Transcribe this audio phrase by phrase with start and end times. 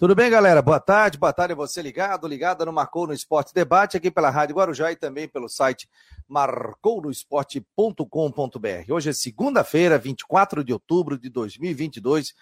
[0.00, 0.62] Tudo bem, galera?
[0.62, 4.30] Boa tarde, boa tarde a você ligado, ligada no Marcou no Esporte Debate, aqui pela
[4.30, 5.86] Rádio Guarujá e também pelo site
[6.26, 8.90] marcounoesporte.com.br.
[8.90, 12.32] Hoje é segunda-feira, 24 de outubro de 2022.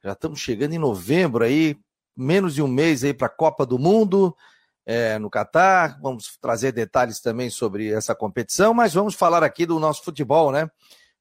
[0.00, 1.76] Já estamos chegando em novembro aí,
[2.16, 4.32] menos de um mês aí para a Copa do Mundo
[4.86, 5.98] é, no Catar.
[6.00, 10.70] Vamos trazer detalhes também sobre essa competição, mas vamos falar aqui do nosso futebol, né?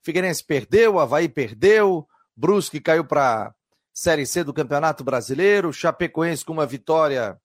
[0.04, 2.08] Figueirense perdeu, Havaí perdeu,
[2.38, 3.52] Brusque caiu para
[3.94, 7.38] Série C do Campeonato Brasileiro, Chapecoense com uma vitória,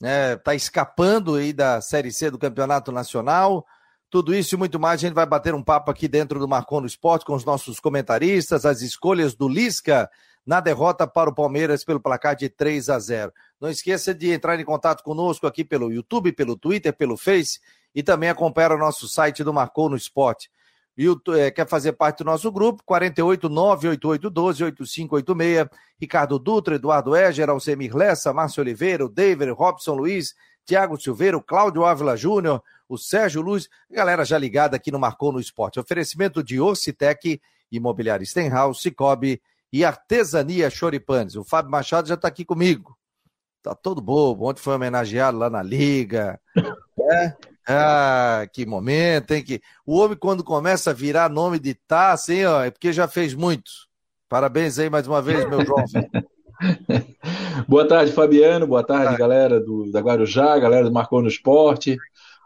[0.00, 3.64] né, tá escapando aí da Série C do Campeonato Nacional.
[4.10, 6.80] Tudo isso e muito mais, a gente vai bater um papo aqui dentro do Marcon
[6.80, 10.10] no Esporte com os nossos comentaristas, as escolhas do Lisca
[10.44, 13.32] na derrota para o Palmeiras pelo placar de 3 a 0.
[13.60, 17.60] Não esqueça de entrar em contato conosco aqui pelo YouTube, pelo Twitter, pelo Face
[17.94, 20.50] e também acompanhar o nosso site do Marcou no Esporte.
[20.96, 28.32] YouTube, é, quer fazer parte do nosso grupo, 48988128586, Ricardo Dutra, Eduardo Eger, Alcemir Lessa,
[28.32, 34.24] Márcio Oliveira, o David, Robson Luiz, Tiago Silveira, Cláudio Ávila Júnior, o Sérgio Luz, galera
[34.24, 35.80] já ligada aqui no Marcou no Esporte.
[35.80, 39.40] Oferecimento de Ocitec, Imobiliário Stenhouse, Cicobi
[39.72, 41.36] e Artesania Choripanes.
[41.36, 42.96] O Fábio Machado já está aqui comigo.
[43.62, 44.48] Tá todo bobo.
[44.48, 46.38] Ontem foi homenageado lá na Liga.
[46.98, 47.36] né?
[47.68, 49.42] Ah, que momento, hein?
[49.42, 49.60] Que...
[49.86, 53.34] O homem, quando começa a virar nome de tá, assim, ó, é porque já fez
[53.34, 53.70] muito.
[54.28, 56.10] Parabéns aí mais uma vez, meu jovem.
[57.68, 58.66] Boa tarde, Fabiano.
[58.66, 59.18] Boa tarde, ah.
[59.18, 61.96] galera do, da Guarujá, galera do Marcou no Esporte.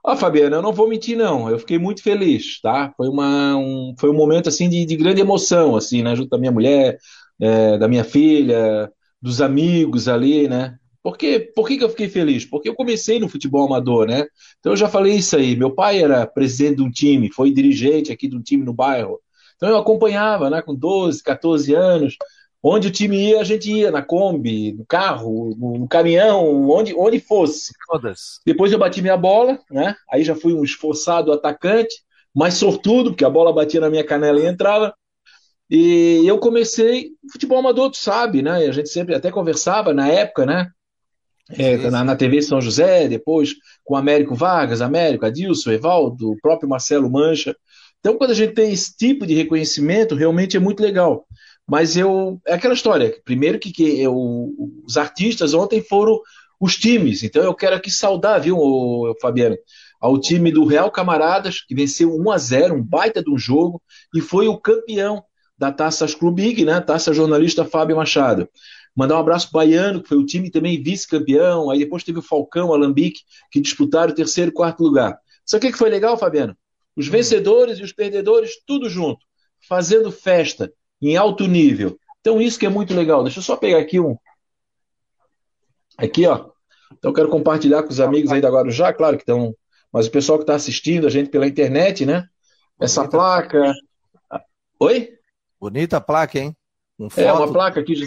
[0.04, 1.50] Ó, Fabiano, eu não vou mentir, não.
[1.50, 2.92] Eu fiquei muito feliz, tá?
[2.96, 6.14] Foi, uma, um, foi um momento, assim, de, de grande emoção, assim, né?
[6.14, 6.98] Junto da minha mulher,
[7.40, 10.76] é, da minha filha, dos amigos ali, né?
[11.06, 11.38] Por, quê?
[11.54, 12.44] Por que, que eu fiquei feliz?
[12.44, 14.26] Porque eu comecei no futebol amador, né?
[14.58, 15.54] Então eu já falei isso aí.
[15.54, 19.20] Meu pai era presidente de um time, foi dirigente aqui de um time no bairro.
[19.54, 22.16] Então eu acompanhava, né, com 12, 14 anos.
[22.60, 27.20] Onde o time ia, a gente ia, na Kombi, no carro, no, caminhão, onde, onde
[27.20, 27.72] fosse.
[27.86, 28.40] Todas.
[28.44, 29.94] Depois eu bati minha bola, né?
[30.10, 32.02] Aí já fui um esforçado atacante,
[32.34, 34.92] mais sortudo, porque a bola batia na minha canela e entrava.
[35.70, 38.66] E eu comecei futebol amador, tu sabe, né?
[38.66, 40.68] A gente sempre até conversava na época, né?
[41.50, 46.68] É, na, na, TV São José, depois com Américo Vargas, Américo, Adilson, Evaldo, o próprio
[46.68, 47.56] Marcelo Mancha.
[48.00, 51.24] Então, quando a gente tem esse tipo de reconhecimento, realmente é muito legal.
[51.66, 52.40] Mas eu.
[52.46, 53.14] É aquela história.
[53.24, 54.52] Primeiro que, que eu,
[54.84, 56.20] os artistas ontem foram
[56.60, 57.22] os times.
[57.22, 58.58] Então eu quero aqui saudar, viu,
[59.20, 59.56] Fabiano?
[60.00, 63.82] Ao time do Real Camaradas, que venceu 1 a 0 um baita de um jogo,
[64.14, 65.22] e foi o campeão
[65.58, 66.80] da Taças Clube Big, né?
[66.80, 68.48] Taça jornalista Fábio Machado.
[68.96, 71.70] Mandar um abraço para o Baiano, que foi o time também vice-campeão.
[71.70, 73.20] Aí depois teve o Falcão, Alambique,
[73.52, 75.20] que disputaram o terceiro e quarto lugar.
[75.44, 76.56] Sabe o que foi legal, Fabiano?
[76.96, 79.20] Os vencedores e os perdedores, tudo junto,
[79.68, 81.98] fazendo festa em alto nível.
[82.20, 83.22] Então, isso que é muito legal.
[83.22, 84.16] Deixa eu só pegar aqui um.
[85.98, 86.48] Aqui, ó.
[86.92, 89.54] Então, eu quero compartilhar com os amigos aí da Guarujá, claro que estão.
[89.92, 92.26] Mas o pessoal que está assistindo a gente pela internet, né?
[92.80, 93.74] Essa Bonita placa.
[94.80, 95.12] Oi?
[95.60, 96.56] Bonita placa, hein?
[97.16, 98.06] É, uma placa aqui de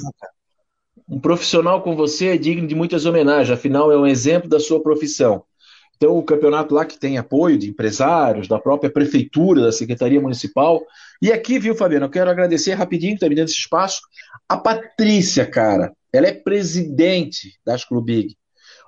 [1.07, 4.81] um profissional com você é digno de muitas homenagens, afinal é um exemplo da sua
[4.81, 5.43] profissão.
[5.99, 10.81] Então, o campeonato lá que tem apoio de empresários, da própria prefeitura, da Secretaria Municipal.
[11.21, 13.99] E aqui, viu, Fabiano, eu quero agradecer rapidinho, que está me dando esse espaço,
[14.47, 15.93] a Patrícia, cara.
[16.13, 18.37] Ela é presidente da Asclubig.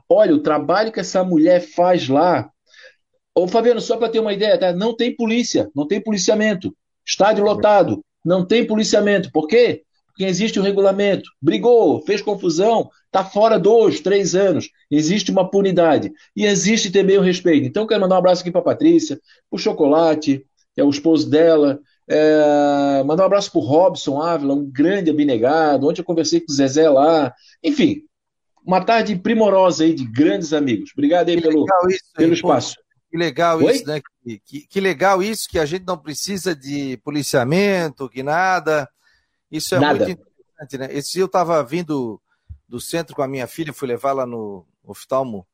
[0.08, 2.50] Olha, o trabalho que essa mulher faz lá.
[3.36, 4.72] Ô, Fabiano, só para ter uma ideia, tá?
[4.72, 6.74] não tem polícia, não tem policiamento.
[7.06, 9.30] Estádio lotado, não tem policiamento.
[9.34, 9.84] Por quê?
[10.12, 11.30] Porque existe um regulamento.
[11.42, 14.70] Brigou, fez confusão, está fora dois, três anos.
[14.90, 16.12] Existe uma punidade.
[16.36, 17.68] E existe também o respeito.
[17.68, 20.90] Então, quero mandar um abraço aqui para a Patrícia, para o Chocolate, que é o
[20.90, 21.80] esposo dela.
[22.08, 25.88] É, mandar um abraço para o Robson Ávila, um grande abnegado.
[25.88, 27.34] Ontem eu conversei com o Zezé lá.
[27.64, 28.02] Enfim,
[28.66, 30.92] uma tarde primorosa aí de grandes amigos.
[30.94, 32.76] Obrigado aí pelo, isso, pelo espaço.
[33.10, 33.74] Que legal Oi?
[33.74, 34.02] isso, né?
[34.24, 38.88] Que, que, que, legal isso, que a gente não precisa de policiamento, que nada.
[39.52, 40.06] Isso é Nada.
[40.06, 40.88] muito interessante, né?
[40.92, 42.22] Esse dia eu estava vindo
[42.68, 45.46] do centro com a minha filha, fui levá-la no oftalmo.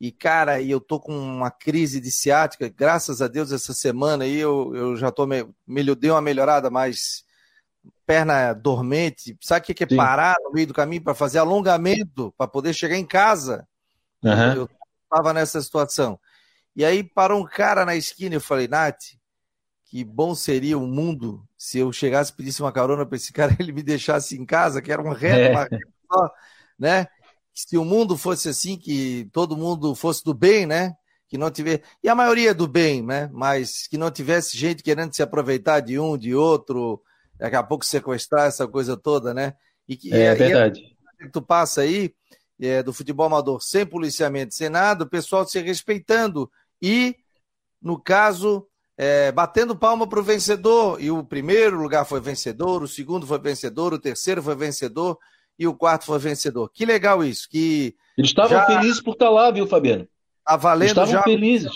[0.00, 2.68] E, cara, eu tô com uma crise de ciática.
[2.68, 6.70] Graças a Deus, essa semana aí eu, eu já tô me, me, dei uma melhorada,
[6.70, 7.24] mas
[8.06, 9.36] perna dormente.
[9.40, 12.96] Sabe o que é parar no meio do caminho para fazer alongamento, para poder chegar
[12.96, 13.66] em casa?
[14.22, 14.52] Uhum.
[14.54, 14.70] Eu
[15.04, 16.18] estava nessa situação.
[16.76, 19.17] E aí parou um cara na esquina e eu falei, Nath,
[19.88, 23.56] que bom seria o mundo se eu chegasse e pedisse uma carona para esse cara
[23.58, 25.78] ele me deixasse em casa, que era um reto, é.
[26.06, 26.30] só,
[26.78, 27.06] né?
[27.54, 30.94] Se o mundo fosse assim, que todo mundo fosse do bem, né?
[31.26, 31.82] Que não tivesse.
[32.02, 33.28] E a maioria do bem, né?
[33.32, 37.02] Mas que não tivesse gente querendo se aproveitar de um, de outro,
[37.36, 39.54] daqui a pouco sequestrar essa coisa toda, né?
[39.88, 40.96] E que, é, é verdade.
[41.20, 42.14] E tu passa aí,
[42.60, 46.50] é, do futebol amador sem policiamento, sem nada, o pessoal se respeitando
[46.80, 47.16] e,
[47.82, 48.68] no caso,
[49.00, 51.00] é, batendo palma para o vencedor.
[51.00, 55.16] E o primeiro lugar foi vencedor, o segundo foi vencedor, o terceiro foi vencedor
[55.56, 56.68] e o quarto foi vencedor.
[56.68, 57.48] Que legal isso.
[57.48, 58.66] Que Eles estavam já...
[58.66, 60.08] felizes por estar lá, viu, Fabiano?
[60.40, 61.22] Está valendo Eles estavam já.
[61.22, 61.70] felizes.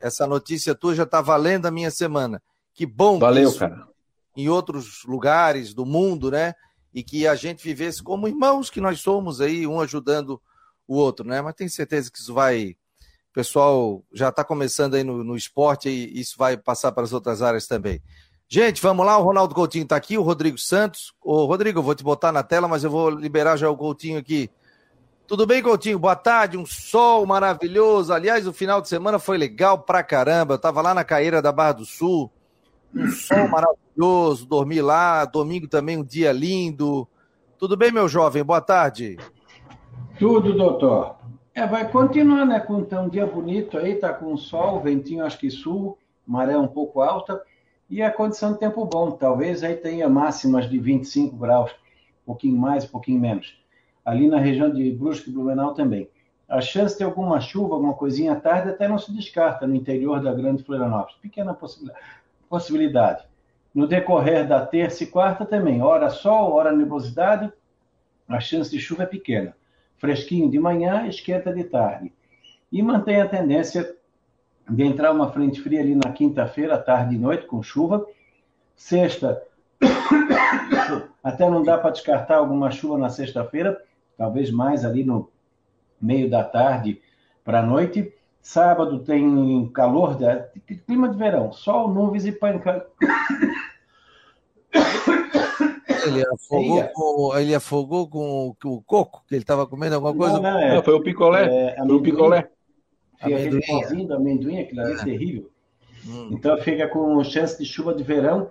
[0.00, 2.42] Essa notícia tua já está valendo a minha semana.
[2.74, 3.86] Que bom Valeu, que cara.
[4.36, 6.54] em outros lugares do mundo, né?
[6.92, 10.40] E que a gente vivesse como irmãos que nós somos aí, um ajudando
[10.88, 11.40] o outro, né?
[11.40, 12.76] Mas tenho certeza que isso vai.
[13.30, 17.12] O pessoal já está começando aí no, no esporte e isso vai passar para as
[17.12, 18.02] outras áreas também.
[18.48, 21.14] Gente, vamos lá, o Ronaldo Coutinho está aqui, o Rodrigo Santos.
[21.22, 24.18] Ô, Rodrigo, eu vou te botar na tela, mas eu vou liberar já o Coutinho
[24.18, 24.50] aqui.
[25.28, 25.96] Tudo bem, Coutinho?
[25.96, 28.12] Boa tarde, um sol maravilhoso.
[28.12, 30.54] Aliás, o final de semana foi legal pra caramba.
[30.54, 32.28] Eu tava lá na Caeira da Barra do Sul,
[32.92, 37.06] um sol maravilhoso, dormi lá, domingo também um dia lindo.
[37.56, 38.42] Tudo bem, meu jovem?
[38.42, 39.16] Boa tarde.
[40.18, 41.19] Tudo, doutor.
[41.52, 42.60] É, vai continuar, né?
[42.60, 47.00] Com um dia bonito aí, tá com sol, ventinho acho que sul, maré um pouco
[47.00, 47.42] alta
[47.88, 49.10] e a condição de tempo bom.
[49.10, 53.60] Talvez aí tenha máximas de 25 graus, um pouquinho mais, um pouquinho menos.
[54.04, 56.08] Ali na região de Brusque e Blumenau também.
[56.48, 60.22] A chance de alguma chuva, alguma coisinha à tarde, até não se descarta no interior
[60.22, 61.16] da Grande Florianópolis.
[61.20, 61.56] Pequena
[62.48, 63.24] possibilidade.
[63.74, 67.52] No decorrer da terça e quarta também, hora sol, hora nebulosidade,
[68.28, 69.54] a chance de chuva é pequena.
[70.00, 72.10] Fresquinho de manhã, esquenta de tarde.
[72.72, 73.94] E mantém a tendência
[74.68, 78.06] de entrar uma frente fria ali na quinta-feira, tarde e noite, com chuva.
[78.74, 79.42] Sexta,
[81.22, 83.78] até não dá para descartar alguma chuva na sexta-feira,
[84.16, 85.30] talvez mais ali no
[86.00, 86.98] meio da tarde
[87.44, 88.10] para a noite.
[88.40, 90.16] Sábado tem calor,
[90.86, 92.86] clima de verão, sol, nuvens e pancada.
[96.06, 100.34] Ele afogou, com, ele afogou com, com o coco, que ele estava comendo alguma coisa?
[100.34, 101.74] Não, não, é, não, foi o picolé.
[101.74, 102.50] É, foi o picolé.
[103.22, 105.50] Fica aquele pozinho do amendoim, aquilo ali é terrível.
[106.06, 106.30] Hum.
[106.32, 108.50] Então fica com chance de chuva de verão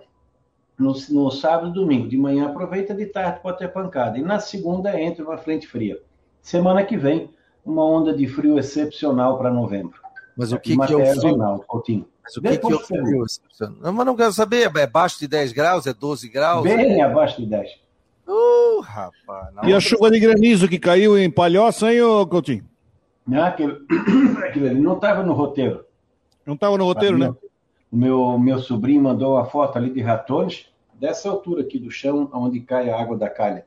[0.78, 2.08] no, no sábado e domingo.
[2.08, 4.18] De manhã aproveita, de tarde pode ter pancada.
[4.18, 6.00] E na segunda entra uma frente fria.
[6.40, 7.30] Semana que vem,
[7.64, 10.00] uma onda de frio excepcional para novembro.
[10.36, 11.64] Mas o que, que é frio?
[11.66, 12.06] Coutinho.
[12.22, 13.76] Mas o que, que é o frio excepcional?
[13.80, 16.62] Não, mas não quero saber, é abaixo de 10 graus, é 12 graus?
[16.62, 17.70] Bem abaixo de 10.
[18.26, 19.48] Uh, rapaz.
[19.64, 22.64] E a chuva de granizo que caiu em Palhoça, hein, ô Coutinho?
[23.26, 23.78] Não, aquilo,
[24.46, 25.84] aquilo ali não estava no roteiro.
[26.46, 27.34] Não estava no roteiro, né?
[27.90, 32.30] O meu, meu sobrinho mandou a foto ali de ratones, dessa altura aqui do chão,
[32.32, 33.66] onde cai a água da calha.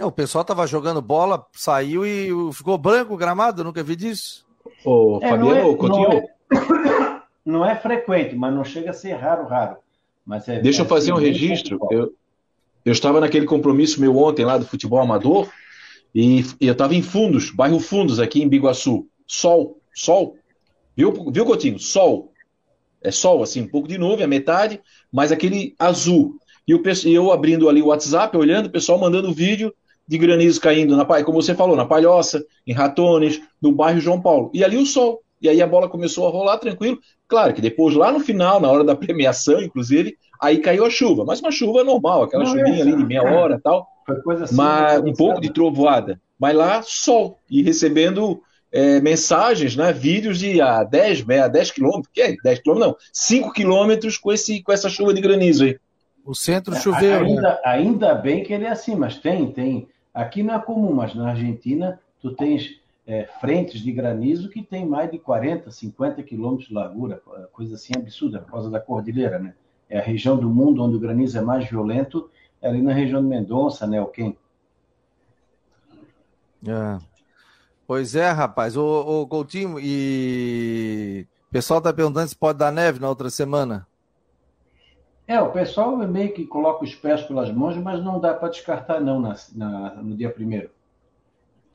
[0.00, 3.94] É, o pessoal estava jogando bola, saiu e ficou branco o gramado, eu nunca vi
[3.94, 4.46] disso.
[4.84, 6.08] Ô, é, Fabiano, não é, Coutinho.
[6.08, 9.76] Não é, não é, frequente, mas não chega a ser raro, raro.
[10.24, 11.78] Mas é, Deixa eu fazer um registro.
[11.90, 12.14] Eu,
[12.84, 15.48] eu estava naquele compromisso meu ontem lá do futebol amador
[16.14, 19.06] e, e eu estava em Fundos, bairro Fundos, aqui em Biguaçu.
[19.26, 20.36] Sol, sol.
[20.96, 21.78] Viu, viu, Coutinho?
[21.78, 22.32] Sol.
[23.02, 24.80] É sol, assim, um pouco de nuvem, a metade,
[25.10, 26.36] mas aquele azul.
[26.66, 29.74] E o, eu abrindo ali o WhatsApp, olhando, o pessoal mandando vídeo
[30.10, 34.50] de granizo caindo, na, como você falou, na Palhoça, em Ratones, no bairro João Paulo.
[34.52, 35.22] E ali o sol.
[35.40, 36.98] E aí a bola começou a rolar tranquilo.
[37.28, 41.24] Claro que depois, lá no final, na hora da premiação, inclusive, aí caiu a chuva.
[41.24, 43.86] Mas uma chuva normal, aquela Não, chuvinha é, ali de meia hora e tal.
[44.04, 44.56] Foi coisa assim.
[44.56, 46.20] Mas, um pouco de trovoada.
[46.36, 47.38] Mas lá, sol.
[47.48, 52.58] E recebendo é, mensagens, né, vídeos de a 10, a 10 quilômetros, que é 10
[52.58, 55.78] quilômetros, não, 5 quilômetros com, esse, com essa chuva de granizo aí.
[56.24, 57.20] O centro choveu.
[57.20, 57.58] Ainda, né?
[57.64, 59.88] ainda bem que ele é assim, mas tem, tem.
[60.12, 64.86] Aqui não é comum, mas na Argentina tu tens é, frentes de granizo que tem
[64.86, 69.54] mais de 40, 50 quilômetros de largura, coisa assim absurda, por causa da cordilheira, né?
[69.88, 72.30] É a região do mundo onde o granizo é mais violento,
[72.62, 74.36] é ali na região de Mendonça, Neuquén.
[76.66, 76.98] É.
[77.86, 78.76] Pois é, rapaz.
[78.76, 83.84] O, o Coutinho, e o pessoal tá perguntando se pode dar neve na outra semana.
[85.30, 89.00] É, o pessoal meio que coloca os pés pelas mãos, mas não dá para descartar
[89.00, 90.70] não na, na, no dia primeiro.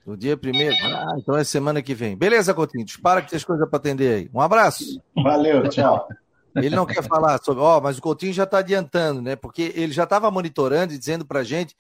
[0.06, 0.76] No dia primeiro?
[0.84, 2.18] Ah, então é semana que vem.
[2.18, 4.30] Beleza, Coutinho, dispara que tem coisas para atender aí.
[4.34, 5.02] Um abraço.
[5.16, 6.06] Valeu, tchau.
[6.54, 7.64] Ele não quer falar sobre.
[7.64, 9.38] Ó, oh, mas o Coutinho já está adiantando, né?
[9.38, 11.78] Porque ele já estava monitorando e dizendo para gente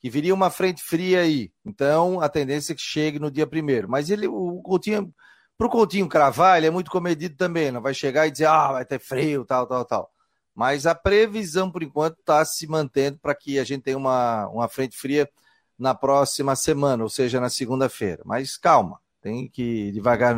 [0.00, 1.50] que viria uma frente fria aí.
[1.66, 3.88] Então, a tendência é que chegue no dia primeiro.
[3.88, 5.12] Mas ele, o Coutinho,
[5.58, 7.72] para o Coutinho cravar, ele é muito comedido também.
[7.72, 10.12] Não vai chegar e dizer, ah, vai ter frio, tal, tal, tal.
[10.58, 14.68] Mas a previsão, por enquanto, está se mantendo para que a gente tenha uma, uma
[14.68, 15.30] frente fria
[15.78, 18.24] na próxima semana, ou seja, na segunda-feira.
[18.24, 20.36] Mas calma, tem que ir devagar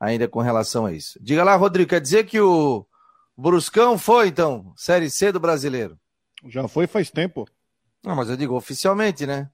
[0.00, 1.18] ainda com relação a isso.
[1.20, 2.86] Diga lá, Rodrigo, quer dizer que o
[3.36, 5.98] Bruscão foi, então, Série C do brasileiro?
[6.46, 7.46] Já foi faz tempo.
[8.02, 9.50] Não, mas eu digo oficialmente, né?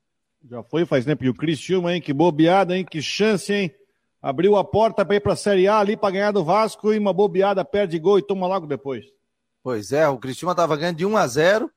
[0.49, 1.25] Já foi faz tempo.
[1.25, 2.01] E o Cristiano, hein?
[2.01, 2.87] Que bobeada, hein?
[2.89, 3.75] Que chance, hein?
[4.23, 6.99] Abriu a porta para ir para a Série A ali para ganhar do Vasco e
[7.01, 9.18] uma bobeada perde gol e toma logo depois.
[9.69, 11.71] Pois é, o Cristiano estava ganhando de 1 a 0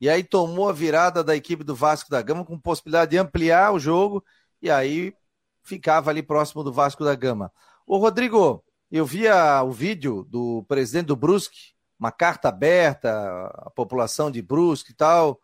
[0.00, 3.70] e aí tomou a virada da equipe do Vasco da Gama com possibilidade de ampliar
[3.74, 4.24] o jogo
[4.62, 5.14] e aí
[5.62, 7.52] ficava ali próximo do Vasco da Gama.
[7.86, 13.10] Ô Rodrigo, eu via o vídeo do presidente do Brusque, uma carta aberta
[13.58, 15.38] à população de Brusque e tal,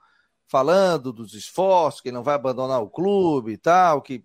[0.48, 4.24] falando dos esforços, que não vai abandonar o clube e tal, que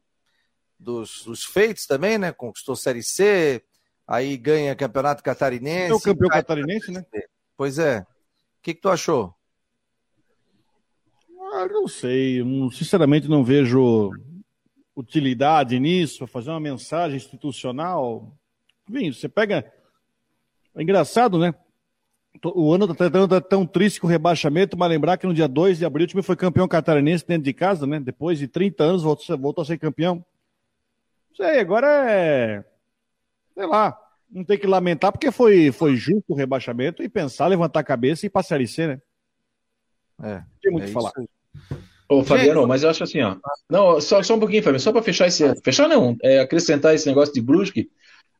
[0.79, 2.32] dos, dos feitos também, né?
[2.32, 3.62] Conquistou Série C,
[4.08, 5.91] aí ganha Campeonato Catarinense.
[5.91, 7.03] É o campeão catarinense, né?
[7.58, 8.02] Pois é.
[8.02, 8.06] O
[8.62, 9.34] que, que tu achou?
[11.54, 14.12] Ah, não sei, sinceramente não vejo
[14.96, 18.36] utilidade nisso, fazer uma mensagem institucional.
[18.88, 19.72] Vim, você pega.
[20.76, 21.54] É engraçado, né?
[22.44, 25.48] O ano está tão, tá tão triste com o rebaixamento, mas lembrar que no dia
[25.48, 28.00] 2 de abril o time foi campeão catarinense dentro de casa, né?
[28.00, 30.26] Depois de 30 anos voltou, a ser campeão.
[31.36, 32.66] Sei, agora é.
[33.54, 33.98] Sei lá.
[34.29, 38.25] Não tem que lamentar porque foi, foi justo o rebaixamento e pensar, levantar a cabeça
[38.25, 39.00] e passar a C, né?
[40.22, 40.36] É.
[40.36, 41.12] Não tem muito é falar.
[42.08, 43.36] Ô, Fabiano, mas eu acho assim, ó.
[43.70, 45.44] Não, só, só um pouquinho, Fabiano, só para fechar esse.
[45.62, 47.89] Fechar não, é, acrescentar esse negócio de Brusque.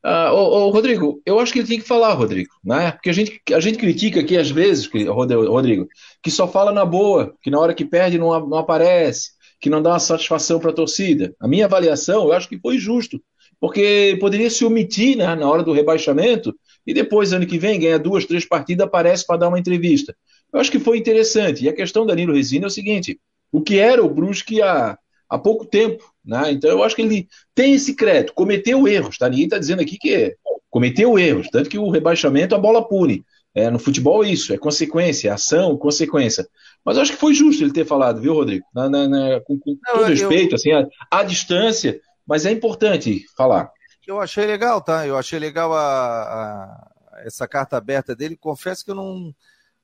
[0.04, 2.92] Ah, ô, ô, Rodrigo, eu acho que ele tem que falar, Rodrigo, né?
[2.92, 5.88] Porque a gente, a gente critica aqui às vezes, Rodrigo,
[6.22, 9.82] que só fala na boa, que na hora que perde não, não aparece, que não
[9.82, 11.36] dá uma satisfação para a torcida.
[11.40, 13.20] A minha avaliação, eu acho que foi justo,
[13.60, 17.98] porque poderia se omitir né, na hora do rebaixamento e depois, ano que vem, ganha
[17.98, 20.16] duas, três partidas, aparece para dar uma entrevista.
[20.54, 21.64] Eu acho que foi interessante.
[21.64, 23.20] E a questão da Danilo Resina é o seguinte:
[23.52, 24.98] o que era o Brusque há,
[25.30, 26.04] há pouco tempo.
[26.24, 26.52] Né?
[26.52, 29.30] Então eu acho que ele tem esse crédito, cometeu erros, tá?
[29.30, 30.36] Ninguém está dizendo aqui que é,
[30.70, 33.24] cometeu erros, tanto que o rebaixamento a bola pune.
[33.54, 36.46] É, no futebol é isso, é consequência, é ação, consequência.
[36.84, 38.66] Mas eu acho que foi justo ele ter falado, viu, Rodrigo?
[38.76, 40.56] Na, na, na, com, com Não, todo respeito, eu...
[40.56, 43.72] assim, à, à, distância, mas é importante falar.
[44.06, 45.06] Eu achei legal, tá?
[45.08, 46.92] Eu achei legal a, a,
[47.26, 48.38] essa carta aberta dele.
[48.38, 49.34] Confesso que eu não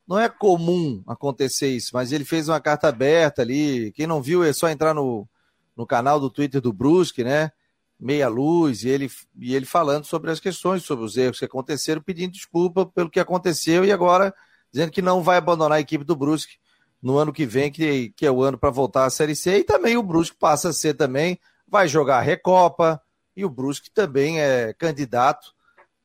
[0.08, 3.94] não é comum acontecer isso, mas ele fez uma carta aberta ali.
[3.94, 5.28] Quem não viu é só entrar no,
[5.76, 7.52] no canal do Twitter do Brusque, né?
[8.00, 12.02] Meia luz, e ele, e ele falando sobre as questões, sobre os erros que aconteceram,
[12.02, 14.34] pedindo desculpa pelo que aconteceu e agora
[14.72, 16.56] dizendo que não vai abandonar a equipe do Brusque
[17.02, 19.60] no ano que vem, que, que é o ano para voltar à Série C.
[19.60, 21.40] E também o Brusque passa a ser também,
[21.72, 23.02] vai jogar a Recopa,
[23.36, 25.54] e o Brusque também é candidato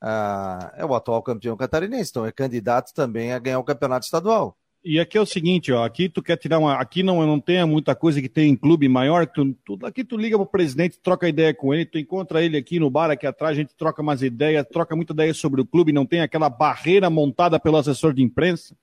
[0.00, 4.56] ah, é o atual campeão catarinense, então é candidato também a ganhar o campeonato estadual.
[4.84, 7.64] E aqui é o seguinte, ó, aqui tu quer tirar uma, aqui não não tem
[7.64, 11.28] muita coisa que tem em clube maior, tu, tu, aqui tu liga pro presidente, troca
[11.28, 14.22] ideia com ele, tu encontra ele aqui no bar aqui atrás, a gente troca umas
[14.22, 18.22] ideias, troca muita ideia sobre o clube, não tem aquela barreira montada pelo assessor de
[18.22, 18.76] imprensa,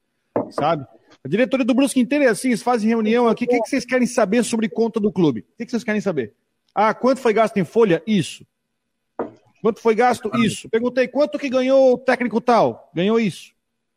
[0.50, 0.86] sabe?
[1.24, 3.86] A diretoria do Brusque inteira é assim, eles fazem reunião aqui, o que, que vocês
[3.86, 5.40] querem saber sobre conta do clube?
[5.40, 6.34] O que, que vocês querem saber?
[6.74, 8.02] Ah, quanto foi gasto em folha?
[8.06, 8.46] Isso.
[9.62, 10.30] Quanto foi gasto?
[10.36, 10.70] Isso.
[10.70, 12.92] Perguntei quanto que ganhou o técnico tal?
[12.94, 13.54] Ganhou isso.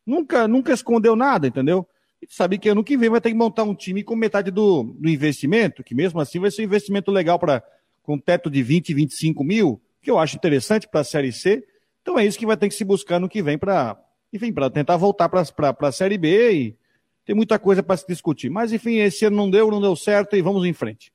[0.07, 1.87] Nunca, nunca escondeu nada, entendeu?
[2.23, 4.85] E sabe que ano que vem vai ter que montar um time com metade do,
[4.85, 7.63] do investimento, que mesmo assim vai ser um investimento legal para
[8.03, 11.67] com teto de 20, 25 mil, que eu acho interessante para a Série C.
[12.01, 14.01] Então é isso que vai ter que se buscar no que vem para,
[14.33, 15.43] enfim, para tentar voltar para
[15.81, 16.77] a Série B e
[17.25, 18.49] tem muita coisa para se discutir.
[18.49, 21.13] Mas enfim, esse ano não deu, não deu certo e vamos em frente.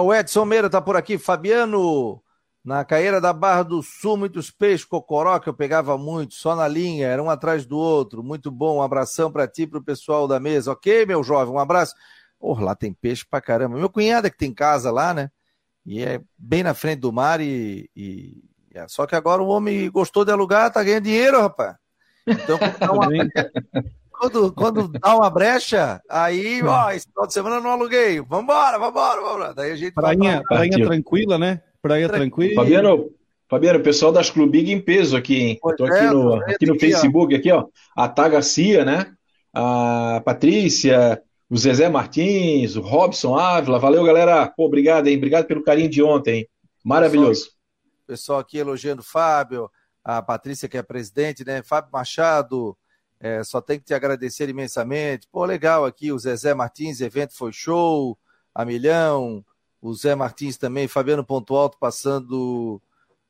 [0.00, 1.18] O Edson Meira está por aqui.
[1.18, 2.22] Fabiano
[2.64, 6.68] na caeira da Barra do Sul, muitos peixes, cocoró, que eu pegava muito, só na
[6.68, 8.22] linha, era um atrás do outro.
[8.22, 10.72] Muito bom, um abração para ti e para o pessoal da mesa.
[10.72, 11.94] Ok, meu jovem, um abraço.
[12.38, 13.76] Oh, lá tem peixe pra caramba.
[13.76, 15.30] Meu cunhado é que tem casa lá, né?
[15.84, 18.42] E é bem na frente do mar e, e...
[18.74, 18.86] É.
[18.88, 21.76] só que agora o homem gostou de alugar, tá ganhando dinheiro, rapaz.
[22.26, 22.58] Então,
[22.94, 23.08] uma...
[24.22, 28.20] quando, quando dá uma brecha, aí, ó, esse final de semana eu não aluguei.
[28.20, 29.54] Vambora, vambora, vambora.
[29.54, 31.60] Daí a gente prainha, prainha tranquila, né?
[31.80, 32.54] Praia tranquila.
[32.54, 33.10] Fabiano,
[33.48, 35.60] Fabiano, pessoal das Clubig em peso aqui, hein?
[35.64, 37.66] Estou aqui é, no, aqui no Facebook, aqui, ó.
[37.96, 39.12] A Tá Garcia, né?
[39.52, 43.80] A Patrícia, o Zezé Martins, o Robson Ávila.
[43.80, 44.46] Valeu, galera.
[44.46, 45.16] Pô, obrigado, hein?
[45.16, 46.48] Obrigado pelo carinho de ontem.
[46.84, 47.46] Maravilhoso.
[47.46, 49.68] Pessoal, pessoal aqui elogiando o Fábio,
[50.04, 51.62] a Patrícia, que é presidente, né?
[51.62, 52.76] Fábio Machado,
[53.22, 55.26] é, só tem que te agradecer imensamente.
[55.32, 58.18] Pô, legal aqui, o Zezé Martins, evento foi show,
[58.54, 59.42] a milhão
[59.82, 62.80] o Zé Martins também, Fabiano Ponto Alto passando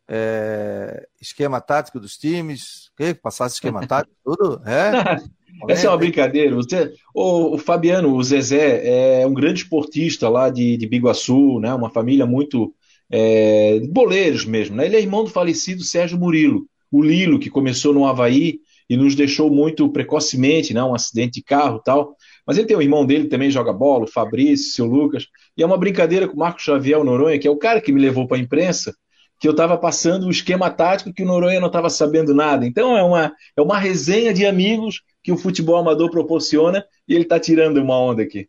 [0.06, 2.88] é, esquema tático dos times.
[2.88, 3.14] O quê?
[3.14, 4.60] Passasse esquema tático, tudo?
[4.66, 5.16] É?
[5.68, 6.54] Essa é uma brincadeira.
[6.54, 11.72] Você, o, o, Fabiano, o Zezé, é um grande esportista lá de, de Biguaçu, né?
[11.72, 12.74] uma família muito.
[13.10, 14.76] É, boleiros mesmo.
[14.76, 14.86] Né?
[14.86, 19.14] Ele é irmão do falecido Sérgio Murilo, o Lilo, que começou no Havaí e nos
[19.14, 20.82] deixou muito precocemente, né?
[20.82, 22.16] um acidente de carro tal.
[22.46, 25.26] Mas ele tem o irmão dele também joga bola, o Fabrício, o seu Lucas.
[25.56, 28.00] E é uma brincadeira com o Marco Xavier Noronha, que é o cara que me
[28.00, 28.94] levou para a imprensa,
[29.38, 32.66] que eu estava passando o esquema tático que o Noronha não estava sabendo nada.
[32.66, 37.24] Então é uma, é uma resenha de amigos que o futebol amador proporciona e ele
[37.24, 38.48] está tirando uma onda aqui.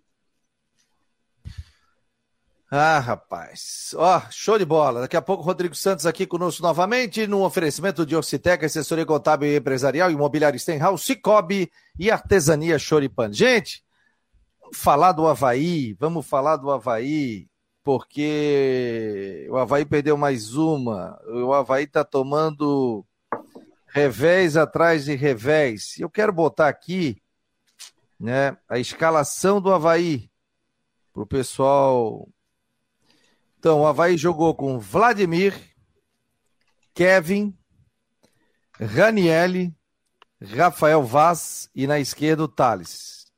[2.75, 3.93] Ah, rapaz.
[3.95, 5.01] Ó, oh, show de bola.
[5.01, 9.57] Daqui a pouco Rodrigo Santos aqui conosco novamente no oferecimento de Ocitec, assessoria contábil e
[9.57, 13.31] empresarial, imobiliário Stenhouse, Cicobi e artesania Choripan.
[13.31, 13.83] Gente,
[14.59, 17.47] vamos falar do Havaí, vamos falar do Havaí,
[17.83, 21.21] porque o Havaí perdeu mais uma.
[21.27, 23.05] O Havaí tá tomando
[23.85, 25.99] revés atrás de revés.
[25.99, 27.21] Eu quero botar aqui,
[28.19, 30.27] né, a escalação do Havaí
[31.13, 32.27] pro pessoal
[33.63, 35.57] então, o Havaí jogou com Vladimir,
[36.93, 37.57] Kevin,
[38.77, 39.73] Ranielli,
[40.41, 43.31] Rafael Vaz e na esquerda o Thales.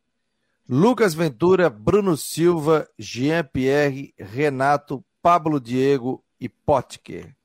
[0.68, 7.36] Lucas Ventura, Bruno Silva, Jean-Pierre, Renato, Pablo Diego e Potker.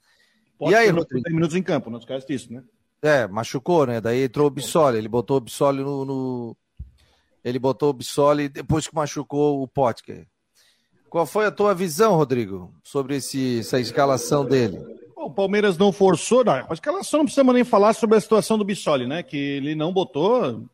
[0.59, 1.23] e aí, Rodrigo?
[1.23, 2.65] 10 minutos em campo, não esquece disso, né?
[3.03, 4.01] É, machucou, né?
[4.01, 6.57] Daí entrou o Bissoli, ele botou o Bissoli no, no...
[7.45, 10.27] Ele botou o Bissoli depois que machucou o Potker.
[11.11, 14.79] Qual foi a tua visão, Rodrigo, sobre esse, essa escalação dele?
[15.17, 16.53] O Palmeiras não forçou, não.
[16.53, 19.21] A escalação não precisamos nem falar sobre a situação do Bissoli, né?
[19.21, 20.65] Que ele não botou.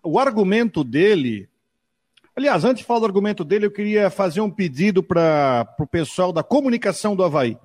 [0.00, 1.48] O argumento dele.
[2.36, 6.32] Aliás, antes de falar do argumento dele, eu queria fazer um pedido para o pessoal
[6.32, 7.58] da comunicação do Havaí.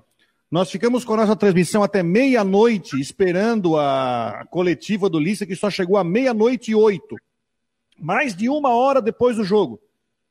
[0.50, 5.70] Nós ficamos com a nossa transmissão até meia-noite, esperando a coletiva do Lissa, que só
[5.70, 7.16] chegou à meia-noite e oito.
[7.96, 9.80] Mais de uma hora depois do jogo.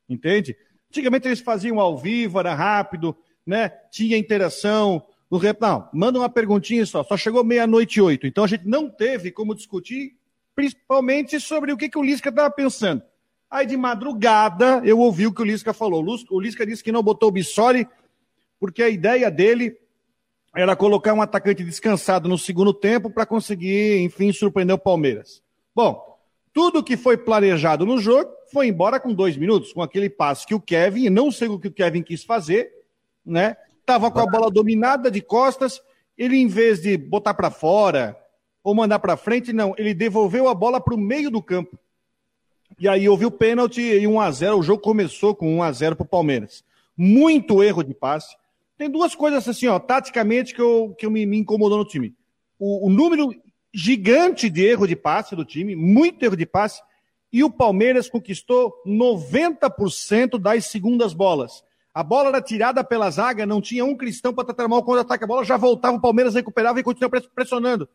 [0.10, 0.56] Entende?
[0.98, 3.70] Antigamente eles faziam ao vivo, era rápido, né?
[3.92, 5.06] Tinha interação.
[5.30, 5.62] No rep...
[5.62, 7.04] Não, manda uma perguntinha só.
[7.04, 8.26] Só chegou meia-noite e oito.
[8.26, 10.16] Então a gente não teve como discutir,
[10.56, 13.04] principalmente sobre o que, que o Lisca estava pensando.
[13.48, 16.04] Aí de madrugada eu ouvi o que o Lisca falou.
[16.32, 17.88] O Lisca disse que não botou o Bissoli
[18.60, 19.78] porque a ideia dele
[20.56, 25.44] era colocar um atacante descansado no segundo tempo para conseguir, enfim, surpreender o Palmeiras.
[25.76, 26.18] Bom,
[26.52, 30.56] tudo que foi planejado no jogo foi embora com dois minutos, com aquele passe que
[30.56, 32.72] o Kevin, não sei o que o Kevin quis fazer,
[33.26, 33.58] né?
[33.86, 35.82] Tava com a bola dominada de costas,
[36.18, 38.18] ele em vez de botar para fora
[38.64, 41.80] ou mandar para frente, não, ele devolveu a bola para o meio do campo.
[42.78, 45.72] E aí houve o pênalti e 1 a 0 o jogo começou com 1 a
[45.72, 46.66] 0 para o Palmeiras.
[46.98, 48.36] Muito erro de passe.
[48.78, 52.14] Tem duas coisas assim, ó, taticamente que eu, que eu me, me incomodou no time.
[52.60, 53.34] O, o número
[53.74, 56.82] gigante de erro de passe do time, muito erro de passe,
[57.32, 61.64] e o Palmeiras conquistou 90% das segundas bolas.
[61.94, 65.24] A bola era tirada pela zaga, não tinha um cristão para tratar mal quando ataque
[65.24, 67.90] a bola, já voltava, o Palmeiras recuperava e continuava pressionando.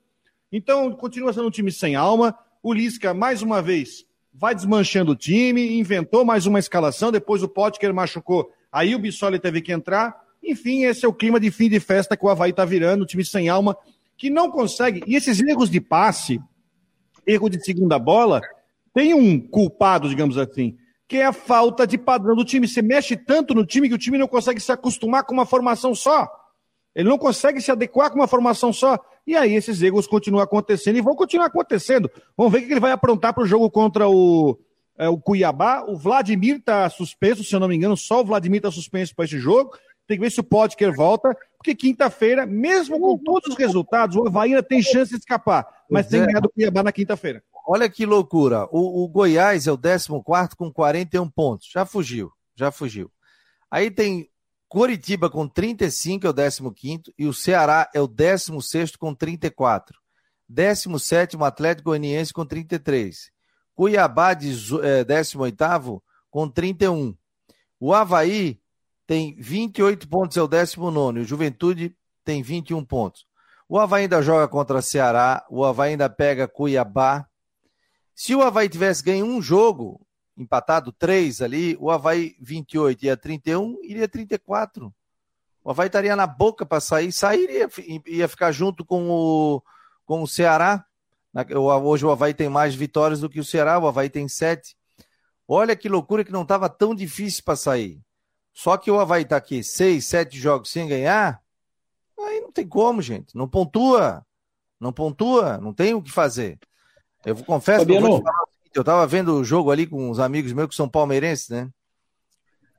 [0.50, 2.36] Então, continua sendo um time sem alma.
[2.62, 7.48] O Lisca, mais uma vez, vai desmanchando o time, inventou mais uma escalação, depois o
[7.48, 10.20] Potker machucou, aí o Bissoli teve que entrar.
[10.42, 13.06] Enfim, esse é o clima de fim de festa que o Havaí está virando, um
[13.06, 13.76] time sem alma,
[14.16, 15.02] que não consegue.
[15.06, 16.40] E esses erros de passe,
[17.26, 18.40] erro de segunda bola,
[18.94, 20.76] tem um culpado, digamos assim,
[21.08, 22.68] que é a falta de padrão do time.
[22.68, 25.94] Você mexe tanto no time que o time não consegue se acostumar com uma formação
[25.94, 26.28] só.
[26.94, 28.98] Ele não consegue se adequar com uma formação só.
[29.26, 32.10] E aí esses erros continuam acontecendo e vão continuar acontecendo.
[32.36, 34.58] Vamos ver o que ele vai aprontar para o jogo contra o,
[34.98, 35.84] é, o Cuiabá.
[35.86, 39.24] O Vladimir está suspenso, se eu não me engano, só o Vladimir está suspenso para
[39.24, 39.72] esse jogo.
[40.06, 44.26] Tem que ver se o Podker volta, porque quinta-feira, mesmo com todos os resultados, o
[44.26, 46.26] Havaí ainda tem chance de escapar, mas tem é.
[46.26, 47.42] ganhado o Cuiabá na quinta-feira.
[47.66, 48.66] Olha que loucura.
[48.70, 50.08] O, o Goiás é o 14
[50.56, 51.68] com 41 pontos.
[51.72, 53.10] Já fugiu, já fugiu.
[53.70, 54.28] Aí tem
[54.68, 59.98] Curitiba com 35, é o 15, e o Ceará é o 16 com 34.
[60.48, 63.30] 17 Atlético Goianiense com 33.
[63.74, 65.04] Cuiabá, 18 é,
[66.30, 67.14] com 31.
[67.78, 68.60] O Havaí
[69.06, 71.20] tem 28 pontos, é o 19.
[71.20, 71.94] O Juventude
[72.24, 73.26] tem 21 pontos.
[73.68, 77.26] O Havaí ainda joga contra Ceará, o Havaí ainda pega Cuiabá,
[78.14, 80.00] se o Havaí tivesse ganho um jogo,
[80.36, 84.92] empatado três ali, o Havaí 28 ia 31, iria 34.
[85.64, 87.68] O Havaí estaria na boca para sair, sairia,
[88.06, 89.62] ia ficar junto com o,
[90.04, 90.84] com o Ceará.
[91.82, 94.76] Hoje o Havaí tem mais vitórias do que o Ceará, o Havaí tem sete.
[95.46, 98.00] Olha que loucura que não estava tão difícil para sair.
[98.52, 101.42] Só que o Havaí está aqui seis, sete jogos sem ganhar,
[102.18, 103.36] aí não tem como, gente.
[103.36, 104.24] Não pontua.
[104.78, 106.58] Não pontua, não tem o que fazer.
[107.24, 108.06] Eu confesso Fabiano.
[108.06, 108.32] que eu, vou
[108.74, 111.68] eu tava vendo o jogo ali com uns amigos meus que são palmeirenses, né?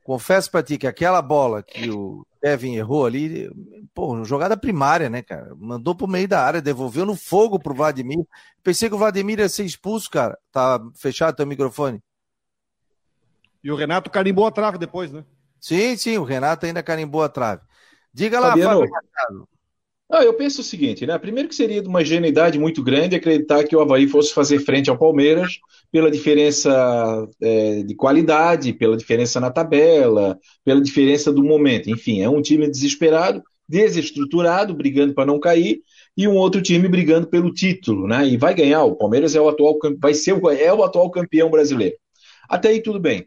[0.02, 3.50] Confesso pra ti que aquela bola que o Kevin errou ali,
[3.94, 5.54] pô, jogada primária, né, cara?
[5.56, 8.26] Mandou pro meio da área, devolveu no fogo pro Vladimir.
[8.62, 10.38] Pensei que o Vladimir ia ser expulso, cara.
[10.52, 12.02] Tá fechado teu microfone.
[13.62, 15.24] E o Renato carimbou a trave depois, né?
[15.58, 17.62] Sim, sim, o Renato ainda carimbou a trave.
[18.12, 18.86] Diga lá, Fabiano.
[18.86, 19.48] Fábio
[20.14, 21.18] ah, eu penso o seguinte, né?
[21.18, 24.88] Primeiro que seria de uma ingenuidade muito grande acreditar que o Havaí fosse fazer frente
[24.88, 25.58] ao Palmeiras
[25.90, 31.90] pela diferença é, de qualidade, pela diferença na tabela, pela diferença do momento.
[31.90, 35.80] Enfim, é um time desesperado, desestruturado, brigando para não cair,
[36.16, 38.26] e um outro time brigando pelo título, né?
[38.26, 38.84] E vai ganhar.
[38.84, 41.96] O Palmeiras é o atual, vai ser é o atual campeão brasileiro.
[42.48, 43.26] Até aí tudo bem.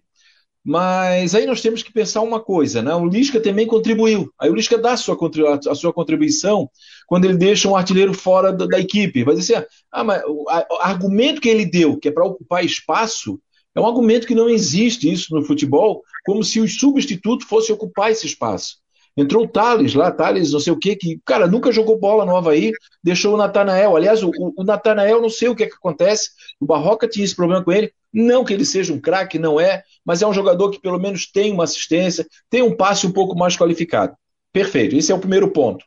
[0.70, 2.94] Mas aí nós temos que pensar uma coisa, né?
[2.94, 4.30] O Lisca também contribuiu.
[4.38, 5.18] Aí o Lisca dá a sua,
[5.66, 6.70] a sua contribuição
[7.08, 9.24] quando ele deixa um artilheiro fora da, da equipe.
[9.24, 10.46] Vai dizer assim, ah, mas o,
[10.82, 13.40] argumento que ele deu, que é para ocupar espaço,
[13.74, 18.12] é um argumento que não existe isso no futebol, como se o substituto fosse ocupar
[18.12, 18.80] esse espaço.
[19.16, 22.36] Entrou o Thales lá, Thales, não sei o quê, que, cara, nunca jogou bola no
[22.36, 23.96] Havaí, deixou o Natanael.
[23.96, 27.36] Aliás, o, o Natanael, não sei o que, é que acontece, o Barroca tinha esse
[27.36, 27.92] problema com ele.
[28.20, 31.30] Não que ele seja um craque, não é, mas é um jogador que pelo menos
[31.32, 34.16] tem uma assistência, tem um passe um pouco mais qualificado.
[34.52, 35.86] Perfeito, esse é o primeiro ponto.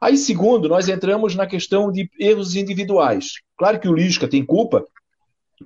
[0.00, 3.32] Aí, segundo, nós entramos na questão de erros individuais.
[3.58, 4.86] Claro que o Lisca tem culpa,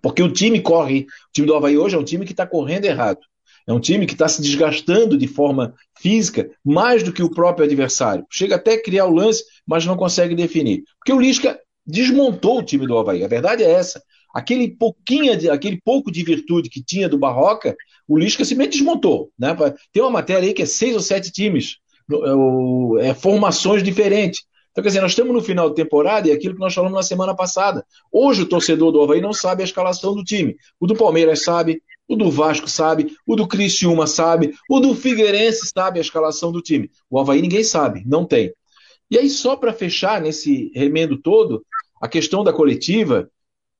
[0.00, 2.87] porque o time corre, o time do Havaí hoje é um time que está correndo
[2.87, 3.20] errado.
[3.68, 7.66] É um time que está se desgastando de forma física mais do que o próprio
[7.66, 8.24] adversário.
[8.31, 10.83] Chega até a criar o lance, mas não consegue definir.
[10.98, 13.22] Porque o Lisca desmontou o time do Havaí.
[13.22, 14.02] A verdade é essa.
[14.37, 17.75] Aquele pouquinho, de, aquele pouco de virtude que tinha do Barroca,
[18.07, 19.31] o Lisca simplesmente desmontou.
[19.38, 19.57] Né?
[19.90, 21.79] Tem uma matéria aí que é seis ou sete times,
[23.01, 24.42] é, formações diferentes.
[24.70, 26.94] Então, quer dizer, nós estamos no final de temporada e é aquilo que nós falamos
[26.94, 27.83] na semana passada.
[28.12, 30.55] Hoje o torcedor do Havaí não sabe a escalação do time.
[30.79, 35.70] O do Palmeiras sabe, o do Vasco sabe, o do Criciúma sabe, o do Figueirense
[35.75, 36.90] sabe a escalação do time.
[37.09, 38.53] O Havaí ninguém sabe, não tem.
[39.11, 41.64] E aí, só para fechar nesse remendo todo,
[42.03, 43.31] a questão da coletiva,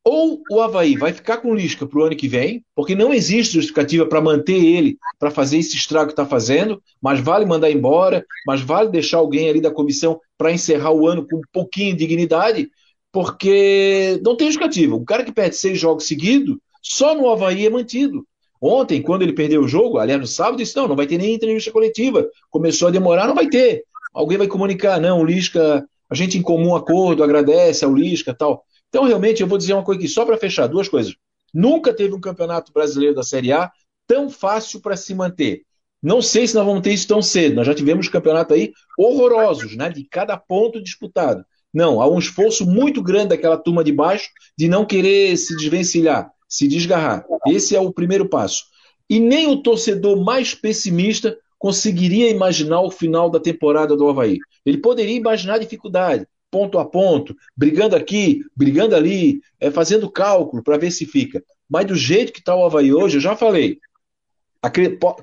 [0.09, 3.13] ou o Havaí vai ficar com o Lisca para o ano que vem, porque não
[3.13, 7.73] existe justificativa para manter ele, para fazer esse estrago que está fazendo, mas vale mandar
[7.73, 11.93] embora, mas vale deixar alguém ali da comissão para encerrar o ano com um pouquinho
[11.97, 12.71] de dignidade,
[13.11, 14.95] porque não tem justificativa.
[14.95, 18.25] O cara que perde seis jogos seguidos, só no Havaí é mantido.
[18.63, 21.35] Ontem, quando ele perdeu o jogo, aliás, no sábado, disse: não, não vai ter nem
[21.35, 22.25] entrevista coletiva.
[22.49, 23.83] Começou a demorar, não vai ter.
[24.15, 28.65] Alguém vai comunicar, não, o Lisca, a gente em comum acordo, agradece ao Lisca tal.
[28.89, 31.15] Então, realmente, eu vou dizer uma coisa aqui, só para fechar, duas coisas.
[31.53, 33.71] Nunca teve um campeonato brasileiro da Série A
[34.07, 35.63] tão fácil para se manter.
[36.03, 37.57] Não sei se nós vamos ter isso tão cedo.
[37.57, 39.89] Nós já tivemos campeonato aí horrorosos, né?
[39.91, 41.45] De cada ponto disputado.
[41.73, 46.31] Não, há um esforço muito grande daquela turma de baixo de não querer se desvencilhar
[46.49, 47.25] se desgarrar.
[47.47, 48.65] Esse é o primeiro passo.
[49.09, 54.39] E nem o torcedor mais pessimista conseguiria imaginar o final da temporada do Havaí.
[54.65, 60.79] Ele poderia imaginar dificuldade, ponto a ponto, brigando aqui, brigando ali, é, fazendo cálculo para
[60.79, 61.45] ver se fica.
[61.69, 63.79] Mas do jeito que está o Havaí hoje, eu já falei.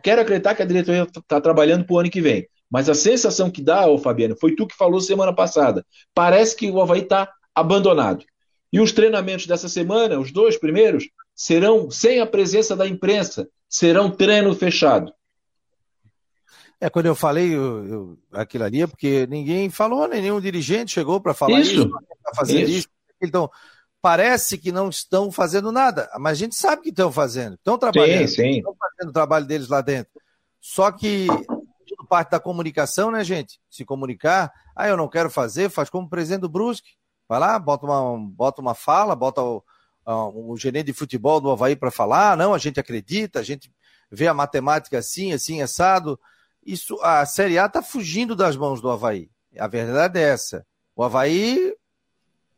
[0.03, 2.47] Quero acreditar que a diretoria está trabalhando para o ano que vem.
[2.69, 5.83] Mas a sensação que dá, ô Fabiano, foi tu que falou semana passada.
[6.13, 8.23] Parece que o Havaí está abandonado.
[8.71, 14.11] E os treinamentos dessa semana, os dois primeiros, serão sem a presença da imprensa, serão
[14.11, 15.11] treino fechado.
[16.83, 20.19] É, quando eu falei eu, eu, aquilo ali, é porque ninguém falou, né?
[20.19, 22.71] nenhum dirigente chegou para falar isso, isso para fazer isso.
[22.71, 22.87] isso.
[23.21, 23.49] Então,
[24.01, 28.27] parece que não estão fazendo nada, mas a gente sabe que estão fazendo, estão trabalhando,
[28.27, 28.57] sim, sim.
[28.57, 30.11] estão fazendo o trabalho deles lá dentro.
[30.59, 31.27] Só que
[31.87, 33.61] tudo parte da comunicação, né, gente?
[33.69, 36.95] Se comunicar, ah, eu não quero fazer, faz como o presidente do Brusque.
[37.29, 39.63] Vai lá, bota uma, bota uma fala, bota o,
[40.05, 43.71] o gerente de futebol do Havaí para falar, não, a gente acredita, a gente
[44.11, 46.19] vê a matemática assim, assim, assado.
[46.65, 49.29] Isso, a Série A está fugindo das mãos do Havaí.
[49.57, 50.65] A verdade é essa.
[50.95, 51.73] O Havaí,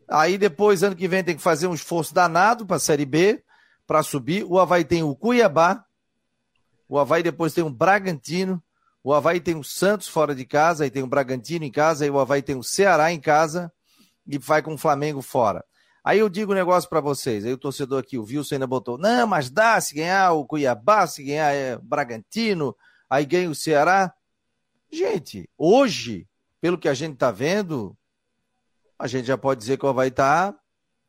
[0.07, 3.43] aí depois, ano que vem, tem que fazer um esforço danado para a Série B,
[3.87, 4.43] para subir.
[4.43, 5.83] O Havaí tem o Cuiabá,
[6.87, 8.61] o Havaí depois tem o Bragantino,
[9.03, 12.09] o Havaí tem o Santos fora de casa, aí tem o Bragantino em casa, e
[12.09, 13.71] o Havaí tem o Ceará em casa
[14.27, 15.63] e vai com o Flamengo fora.
[16.03, 18.97] Aí eu digo um negócio para vocês, aí o torcedor aqui, o Wilson ainda botou,
[18.97, 22.75] não, mas dá se ganhar o Cuiabá, se ganhar é, Bragantino,
[23.09, 24.13] aí ganha o Ceará.
[24.91, 26.27] Gente, hoje,
[26.61, 27.97] pelo que a gente está vendo,
[28.97, 30.59] a gente já pode dizer que vai estar tá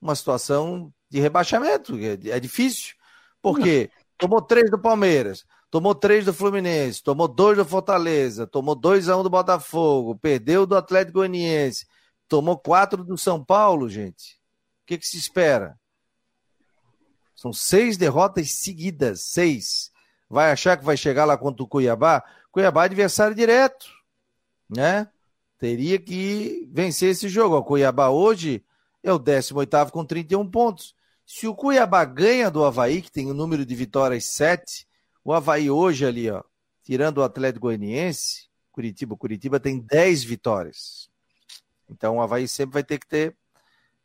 [0.00, 2.94] uma situação de rebaixamento, é, é difícil,
[3.40, 9.08] porque tomou três do Palmeiras, tomou três do Fluminense, tomou dois do Fortaleza, tomou dois
[9.08, 11.86] a um do Botafogo, perdeu do Atlético Goianiense,
[12.28, 14.34] tomou quatro do São Paulo, gente.
[14.82, 15.78] O que, que se espera?
[17.34, 19.90] São seis derrotas seguidas, seis.
[20.28, 22.22] Vai achar que vai chegar lá contra o Cuiabá?
[22.50, 23.86] Cuiabá é adversário direto,
[24.68, 25.08] né?
[25.58, 27.56] Teria que vencer esse jogo.
[27.56, 28.64] O Cuiabá hoje
[29.02, 30.94] é o 18 com 31 pontos.
[31.24, 34.86] Se o Cuiabá ganha do Havaí, que tem o um número de vitórias 7,
[35.24, 36.42] o Havaí hoje ali, ó,
[36.82, 41.08] tirando o Atlético Goianiense, Curitiba, Curitiba tem 10 vitórias.
[41.88, 43.36] Então o Havaí sempre vai ter que ter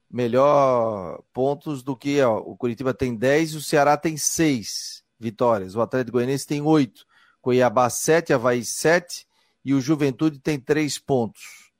[0.09, 5.75] melhor pontos do que ó, o Curitiba tem 10 e o Ceará tem 6 vitórias.
[5.75, 7.05] O Atlético Goianiense tem 8,
[7.41, 9.25] Cuiabá 7, Havaí 7
[9.63, 11.71] e o Juventude tem 3 pontos,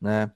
[0.00, 0.30] né?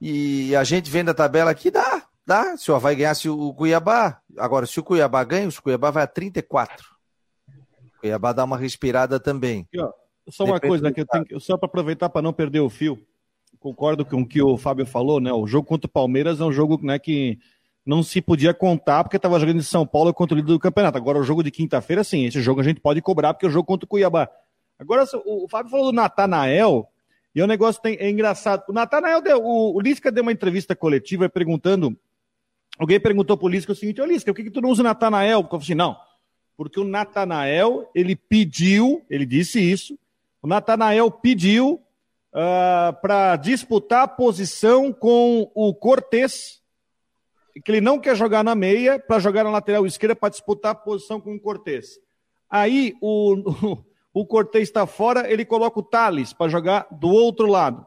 [0.00, 2.56] E a gente vendo a tabela aqui, dá, dá.
[2.56, 6.06] Se o Havaí ganhasse o Cuiabá, agora se o Cuiabá ganha, o Cuiabá vai a
[6.06, 6.86] 34.
[7.48, 9.66] O Cuiabá dá uma respirada também.
[9.78, 9.92] Ó,
[10.28, 13.02] só uma Depende coisa, que eu tenho, só para aproveitar para não perder o fio
[13.64, 15.32] concordo com o que o Fábio falou, né?
[15.32, 17.38] O jogo contra o Palmeiras é um jogo né, que
[17.84, 20.96] não se podia contar porque estava jogando em São Paulo contra o líder do campeonato.
[20.96, 23.52] Agora, o jogo de quinta-feira, sim, esse jogo a gente pode cobrar porque é o
[23.52, 24.28] jogo contra o Cuiabá.
[24.78, 26.88] Agora, o, Fábio falou do Natanael,
[27.34, 28.64] e o negócio tem, é engraçado.
[28.68, 31.96] O Natanael, deu, o, o Lisca deu uma entrevista coletiva perguntando.
[32.78, 34.84] Alguém perguntou pro Lisca o seguinte: Ô Lisca, por que, que tu não usa o
[34.84, 35.40] Natanael?
[35.40, 35.96] Eu falei assim: não,
[36.56, 39.98] porque o Natanael, ele pediu, ele disse isso,
[40.42, 41.80] o Natanael pediu uh,
[42.34, 46.60] ah, para disputar a posição com o Cortez,
[47.62, 50.74] que ele não quer jogar na meia, para jogar na lateral esquerda para disputar a
[50.74, 51.98] posição com o Cortez.
[52.50, 53.84] Aí o, o,
[54.22, 57.86] o Cortez está fora, ele coloca o Thales para jogar do outro lado.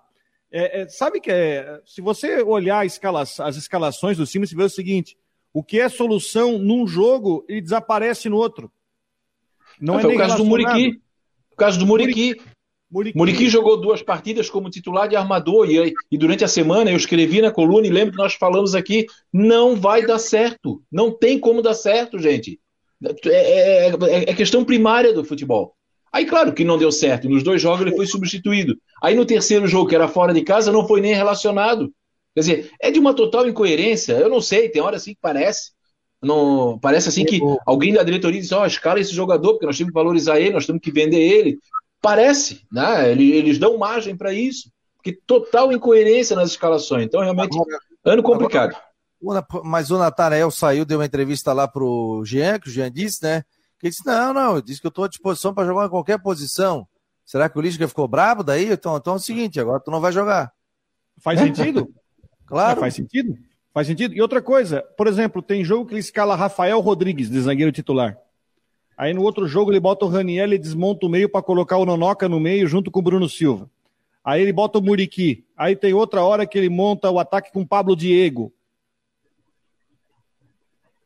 [0.52, 4.64] É, é, sabe que é, se você olhar escala, as escalações do time, você vê
[4.64, 5.18] o seguinte:
[5.54, 8.72] o que é solução num jogo, ele desaparece no outro.
[9.80, 11.02] Não, não é o caso do Muriqui.
[11.52, 12.42] O caso do Muriqui.
[12.90, 13.18] Muriqui.
[13.18, 17.42] Muriqui jogou duas partidas como titular de armador e, e, durante a semana eu escrevi
[17.42, 21.62] na coluna e lembro que nós falamos aqui, não vai dar certo, não tem como
[21.62, 22.60] dar certo, gente.
[23.26, 25.76] É, é, é, é questão primária do futebol.
[26.12, 28.78] Aí, claro que não deu certo, nos dois jogos ele foi substituído.
[29.04, 31.92] Aí no terceiro jogo, que era fora de casa, não foi nem relacionado.
[32.34, 34.14] Quer dizer, é de uma total incoerência.
[34.14, 35.72] Eu não sei, tem hora assim que parece.
[36.22, 39.78] Não, parece assim que alguém da diretoria diz: Ó, oh, escala esse jogador, porque nós
[39.78, 41.60] temos que valorizar ele, nós temos que vender ele.
[42.02, 43.12] Parece, né?
[43.12, 47.06] Eles dão margem para isso, porque total incoerência nas escalações.
[47.06, 47.58] Então, realmente,
[48.06, 48.76] ano complicado.
[49.64, 53.42] Mas o Natanael saiu, deu uma entrevista lá pro Jean, que o Jean disse, né?
[53.80, 56.20] Que ele disse: não, não, disse que eu estou à disposição para jogar em qualquer
[56.20, 56.88] posição.
[57.26, 58.72] Será que o Lisca ficou bravo daí?
[58.72, 60.52] Então, então é o seguinte, agora tu não vai jogar.
[61.20, 61.90] Faz sentido?
[62.46, 62.78] claro.
[62.78, 63.36] É, faz sentido?
[63.74, 64.14] Faz sentido.
[64.14, 68.18] E outra coisa, por exemplo, tem jogo que ele escala Rafael Rodrigues, de zagueiro titular.
[68.98, 71.86] Aí no outro jogo ele bota o Raniel e desmonta o meio para colocar o
[71.86, 73.70] Nonoca no meio junto com o Bruno Silva.
[74.24, 75.46] Aí ele bota o Muriqui.
[75.56, 78.52] Aí tem outra hora que ele monta o ataque com o Pablo Diego.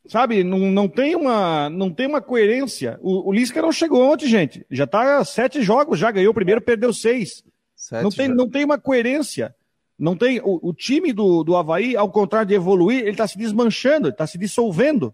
[0.07, 2.97] Sabe, não, não, tem, uma, não tem uma coerência.
[3.01, 4.65] O, o Lisca não chegou ontem, gente.
[4.71, 7.43] Já tá sete jogos, já ganhou o primeiro, perdeu seis.
[7.75, 9.53] Sete não, tem, não tem uma coerência.
[9.99, 10.39] Não tem.
[10.39, 14.25] O, o time do, do Havaí, ao contrário de evoluir, ele está se desmanchando, está
[14.25, 15.13] se dissolvendo.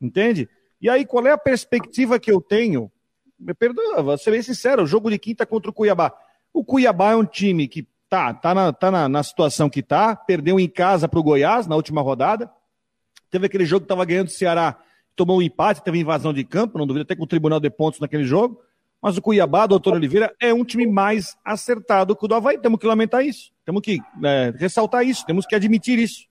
[0.00, 0.48] Entende?
[0.82, 2.90] E aí, qual é a perspectiva que eu tenho?
[3.38, 6.12] Me perdoa, vou ser bem sincero, o jogo de quinta contra o Cuiabá.
[6.52, 10.16] O Cuiabá é um time que tá, tá, na, tá na, na situação que tá,
[10.16, 12.50] perdeu em casa para o Goiás na última rodada.
[13.30, 14.76] Teve aquele jogo que estava ganhando o Ceará,
[15.14, 18.00] tomou um empate, teve invasão de campo, não duvido até com o Tribunal de Pontos
[18.00, 18.60] naquele jogo.
[19.00, 22.58] Mas o Cuiabá, doutor Oliveira, é um time mais acertado que o do Havaí.
[22.58, 23.52] Temos que lamentar isso.
[23.64, 25.24] Temos que é, ressaltar isso.
[25.24, 26.26] Temos que admitir isso.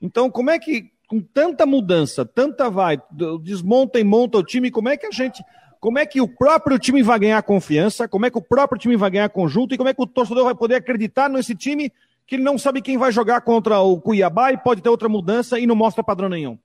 [0.00, 2.98] Então, como é que com tanta mudança, tanta vai,
[3.42, 5.44] desmonta e monta o time, como é que a gente,
[5.78, 8.96] como é que o próprio time vai ganhar confiança, como é que o próprio time
[8.96, 11.92] vai ganhar conjunto e como é que o torcedor vai poder acreditar nesse time
[12.26, 15.58] que ele não sabe quem vai jogar contra o Cuiabá e pode ter outra mudança
[15.58, 16.58] e não mostra padrão nenhum.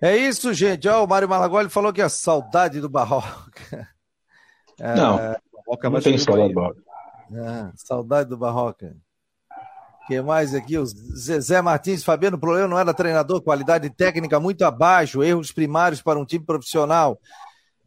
[0.00, 0.86] É isso, gente.
[0.86, 3.88] Ó, o Mário Malagoli falou que é saudade do Barroca.
[4.78, 5.16] É, não,
[5.66, 6.82] Barroca não tem saudade do Barroca.
[7.32, 8.96] É, saudade do Barroca
[10.06, 10.78] que mais aqui?
[10.78, 16.02] O Zezé Martins, Fabiano, o problema não era treinador, qualidade técnica muito abaixo, erros primários
[16.02, 17.18] para um time profissional.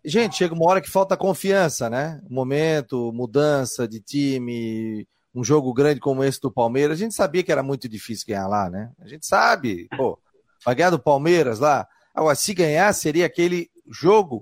[0.03, 2.21] Gente, chega uma hora que falta confiança, né?
[2.29, 6.97] Momento, mudança de time, um jogo grande como esse do Palmeiras.
[6.97, 8.91] A gente sabia que era muito difícil ganhar lá, né?
[8.99, 10.17] A gente sabe, pô,
[10.65, 11.87] vai do Palmeiras lá.
[12.15, 14.41] Agora, se ganhar, seria aquele jogo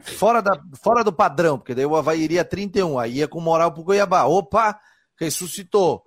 [0.00, 3.72] fora, da, fora do padrão, porque daí o Havaí iria 31, aí ia com moral
[3.72, 4.24] pro Goiabá.
[4.24, 4.78] Opa,
[5.18, 6.02] ressuscitou.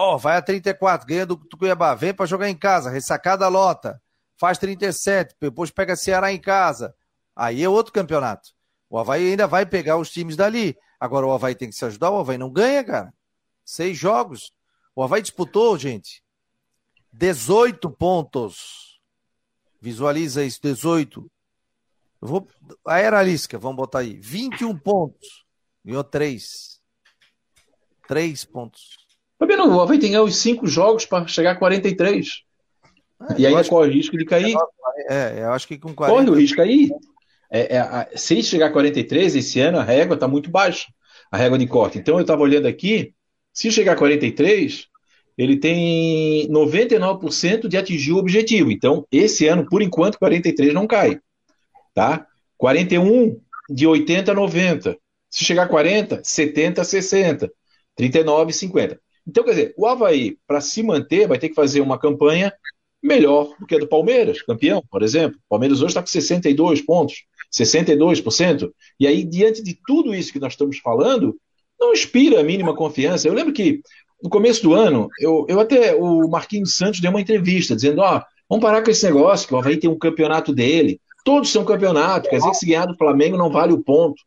[0.00, 3.48] Ó, oh, vai a 34, ganha do, do Cuiabá, vem para jogar em casa, ressacada
[3.48, 4.00] lota,
[4.36, 6.94] faz 37, depois pega Ceará em casa.
[7.34, 8.50] Aí é outro campeonato.
[8.88, 10.78] O Havaí ainda vai pegar os times dali.
[11.00, 13.12] Agora o Havaí tem que se ajudar, o Havaí não ganha, cara.
[13.64, 14.52] Seis jogos.
[14.94, 16.22] O Havaí disputou, gente,
[17.12, 19.00] 18 pontos.
[19.80, 21.28] Visualiza isso, 18.
[22.22, 22.48] Eu vou...
[22.86, 24.14] A era Lisca, vamos botar aí.
[24.14, 25.44] 21 pontos.
[25.84, 26.80] Ganhou 3.
[28.06, 28.97] 3 pontos.
[29.38, 32.42] Fabiano, o Havaí tem os cinco jogos para chegar a 43.
[33.30, 34.56] É, e ainda corre o risco de cair.
[35.08, 36.14] É, eu acho que com 40...
[36.14, 36.90] Corre o risco aí.
[37.50, 40.86] é, é, se chegar a 43 esse ano, a régua está muito baixa,
[41.30, 41.98] a régua de corte.
[41.98, 43.14] Então eu estava olhando aqui,
[43.52, 44.86] se chegar a 43,
[45.36, 48.72] ele tem 99% de atingir o objetivo.
[48.72, 51.20] Então, esse ano, por enquanto, 43 não cai.
[51.94, 52.26] Tá?
[52.56, 54.96] 41 de 80 a 90.
[55.30, 57.52] Se chegar a 40, 70 a 60.
[57.94, 59.00] 39 50.
[59.28, 62.50] Então, quer dizer, o Havaí, para se manter, vai ter que fazer uma campanha
[63.02, 65.38] melhor do que a do Palmeiras, campeão, por exemplo.
[65.38, 68.72] O Palmeiras hoje está com 62 pontos, 62%.
[68.98, 71.36] E aí, diante de tudo isso que nós estamos falando,
[71.78, 73.28] não inspira a mínima confiança.
[73.28, 73.82] Eu lembro que
[74.22, 78.16] no começo do ano, eu, eu até, o Marquinhos Santos deu uma entrevista dizendo: ó,
[78.16, 80.98] oh, vamos parar com esse negócio, que o Havaí tem um campeonato dele.
[81.22, 84.22] Todos são campeonato, quer dizer que se ganhar do Flamengo não vale o ponto.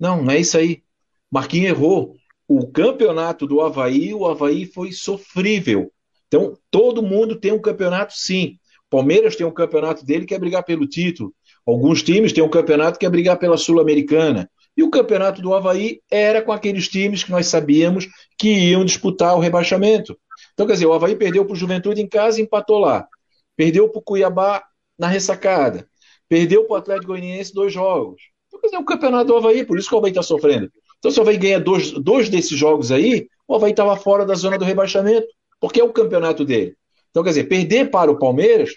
[0.00, 0.82] Não, não é isso aí.
[1.30, 2.16] Marquinhos errou
[2.48, 5.90] o campeonato do Havaí, o Havaí foi sofrível.
[6.28, 8.58] Então, todo mundo tem um campeonato, sim.
[8.88, 11.34] Palmeiras tem um campeonato dele que é brigar pelo título.
[11.66, 14.48] Alguns times têm um campeonato que é brigar pela Sul-Americana.
[14.76, 18.06] E o campeonato do Havaí era com aqueles times que nós sabíamos
[18.38, 20.16] que iam disputar o rebaixamento.
[20.52, 23.08] Então, quer dizer, o Havaí perdeu para o Juventude em casa e empatou lá.
[23.56, 24.62] Perdeu para o Cuiabá
[24.98, 25.88] na ressacada.
[26.28, 28.20] Perdeu para o Atlético Goianiense dois jogos.
[28.46, 30.70] Então, quer dizer, o campeonato do Havaí, por isso que o Havaí está sofrendo.
[30.98, 34.34] Então, se o Havaí ganha dois, dois desses jogos aí, o Havaí estava fora da
[34.34, 35.26] zona do rebaixamento,
[35.60, 36.76] porque é o campeonato dele.
[37.10, 38.70] Então, quer dizer, perder para o Palmeiras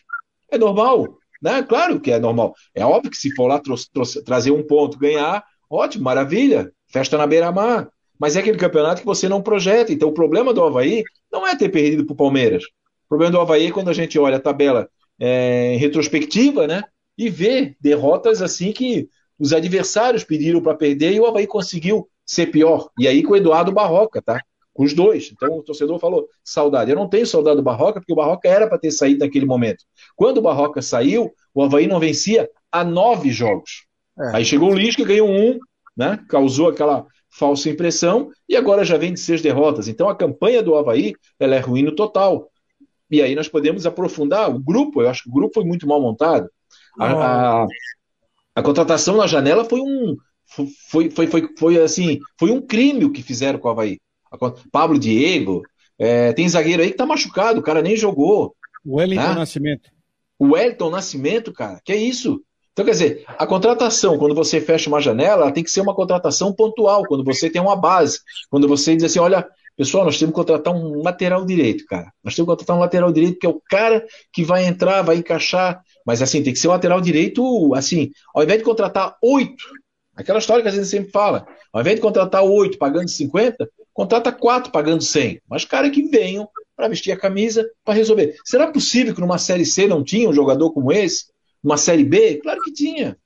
[0.51, 1.63] é normal, né?
[1.63, 2.53] Claro que é normal.
[2.73, 3.61] É óbvio que se for lá
[4.25, 7.89] trazer um ponto, ganhar, ótimo, maravilha, festa na beira-mar.
[8.19, 9.93] Mas é aquele campeonato que você não projeta.
[9.93, 12.63] Então, o problema do Havaí não é ter perdido para o Palmeiras.
[12.65, 16.83] O problema do Havaí é quando a gente olha a tabela é, retrospectiva, né?
[17.17, 22.47] E vê derrotas assim que os adversários pediram para perder e o Havaí conseguiu ser
[22.47, 22.89] pior.
[22.99, 24.41] E aí com o Eduardo Barroca, tá?
[24.73, 25.31] Com os dois.
[25.31, 26.91] Então o torcedor falou: saudade.
[26.91, 29.83] Eu não tenho saudade do Barroca, porque o Barroca era para ter saído naquele momento.
[30.15, 33.85] Quando o Barroca saiu, o Havaí não vencia há nove jogos.
[34.19, 34.37] É.
[34.37, 35.57] Aí chegou o Lisca, ganhou um,
[35.95, 36.19] né?
[36.29, 39.87] Causou aquela falsa impressão e agora já vem de seis derrotas.
[39.87, 42.49] Então a campanha do Havaí ela é ruim no total.
[43.09, 45.01] E aí nós podemos aprofundar o grupo.
[45.01, 46.49] Eu acho que o grupo foi muito mal montado.
[46.99, 47.67] A, a,
[48.59, 50.15] a contratação na janela foi um
[50.89, 53.99] foi, foi, foi, foi assim, foi um crime o que fizeram com o Havaí.
[54.71, 55.61] Pablo Diego,
[55.97, 58.55] é, tem zagueiro aí que tá machucado, o cara nem jogou.
[58.85, 59.35] O Wellington né?
[59.35, 59.89] Nascimento.
[60.37, 62.41] O Wellington Nascimento, cara, que é isso?
[62.71, 65.93] Então, quer dizer, a contratação, quando você fecha uma janela, ela tem que ser uma
[65.93, 68.19] contratação pontual, quando você tem uma base.
[68.49, 69.45] Quando você diz assim, olha,
[69.75, 72.11] pessoal, nós temos que contratar um lateral direito, cara.
[72.23, 75.17] Nós temos que contratar um lateral direito, que é o cara que vai entrar, vai
[75.17, 79.63] encaixar, mas assim, tem que ser um lateral direito, assim, ao invés de contratar oito,
[80.15, 84.31] aquela história que a gente sempre fala, ao invés de contratar oito pagando 50, contrata
[84.31, 85.41] quatro pagando 100.
[85.47, 88.37] Mas cara que venham para vestir a camisa para resolver.
[88.45, 91.25] Será possível que numa Série C não tinha um jogador como esse?
[91.61, 92.39] Numa Série B?
[92.41, 93.17] Claro que tinha.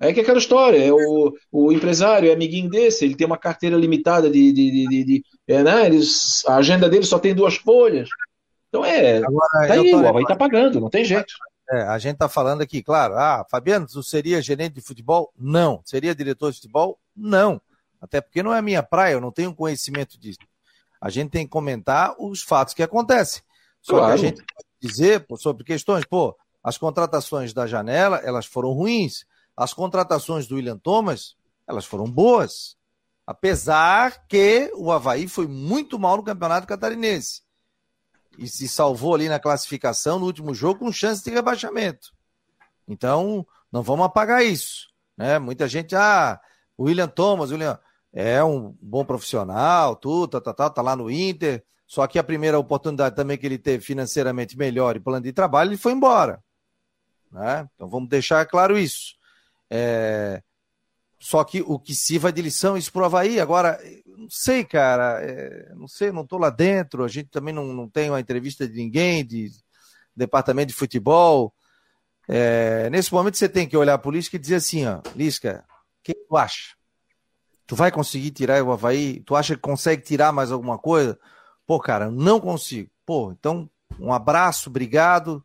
[0.00, 3.38] É que é aquela história, é o, o empresário é amiguinho desse, ele tem uma
[3.38, 4.52] carteira limitada de.
[4.52, 5.86] de, de, de, de é, né?
[5.86, 8.08] Eles, a agenda dele só tem duas folhas.
[8.68, 9.18] Então é.
[9.18, 11.32] Agora, tá aí, o Havaí tá pagando, não tem jeito.
[11.70, 15.32] É, a gente está falando aqui, claro, ah, Fabiano, tu seria gerente de futebol?
[15.36, 15.82] Não.
[15.84, 16.98] Seria diretor de futebol?
[17.14, 17.60] Não.
[18.00, 20.38] Até porque não é minha praia, eu não tenho conhecimento disso.
[21.00, 23.42] A gente tem que comentar os fatos que acontecem.
[23.80, 24.06] Só claro.
[24.06, 29.24] que a gente pode dizer sobre questões, pô, as contratações da janela, elas foram ruins.
[29.56, 32.76] As contratações do William Thomas, elas foram boas.
[33.26, 37.45] Apesar que o Havaí foi muito mal no Campeonato Catarinense
[38.38, 42.12] e se salvou ali na classificação no último jogo com chance de rebaixamento.
[42.88, 44.88] Então, não vamos apagar isso.
[45.16, 45.38] Né?
[45.38, 46.40] Muita gente, ah,
[46.78, 47.78] William Thomas, William
[48.12, 51.64] é um bom profissional, tudo, tá, tá, tá, tá lá no Inter.
[51.86, 55.68] Só que a primeira oportunidade também que ele teve financeiramente melhor e plano de trabalho,
[55.68, 56.42] ele foi embora.
[57.30, 57.68] Né?
[57.74, 59.14] Então vamos deixar claro isso.
[59.70, 60.42] É...
[61.18, 63.40] Só que o que sirva de lição isso pro Havaí.
[63.40, 63.80] Agora,
[64.16, 67.88] não sei, cara, é, não sei, não estou lá dentro, a gente também não, não
[67.88, 69.50] tem uma entrevista de ninguém, de
[70.14, 71.54] departamento de futebol.
[72.28, 75.64] É, nesse momento você tem que olhar para o Lisca e dizer assim, ó, Lisca,
[75.68, 76.74] o que tu acha?
[77.66, 79.20] Tu vai conseguir tirar o Havaí?
[79.20, 81.18] Tu acha que consegue tirar mais alguma coisa?
[81.66, 82.90] Pô, cara, não consigo.
[83.04, 85.44] Pô, então, um abraço, obrigado,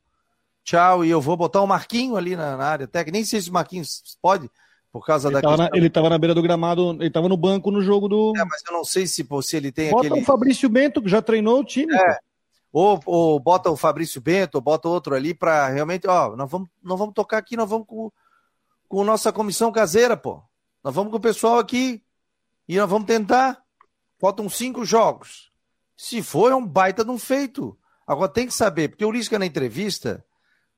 [0.64, 3.18] tchau, e eu vou botar o um Marquinho ali na, na área técnica.
[3.18, 4.50] Nem sei se o Marquinhos pode,
[4.92, 7.38] por causa ele da tava na, Ele estava na beira do gramado, ele estava no
[7.38, 8.34] banco no jogo do.
[8.36, 10.22] É, mas eu não sei se, se ele tem bota aquele.
[10.22, 11.96] o Fabrício Bento, que já treinou o time.
[11.96, 12.20] É.
[12.74, 16.70] Ou, ou bota o Fabrício Bento, ou bota outro ali para realmente, ó, nós vamos,
[16.84, 18.12] nós vamos tocar aqui, nós vamos com,
[18.88, 20.42] com nossa comissão caseira, pô.
[20.84, 22.04] Nós vamos com o pessoal aqui
[22.68, 23.62] e nós vamos tentar.
[24.20, 25.52] Faltam cinco jogos.
[25.96, 27.78] Se for, é um baita de um feito.
[28.06, 30.24] Agora tem que saber, porque o Lisca na entrevista,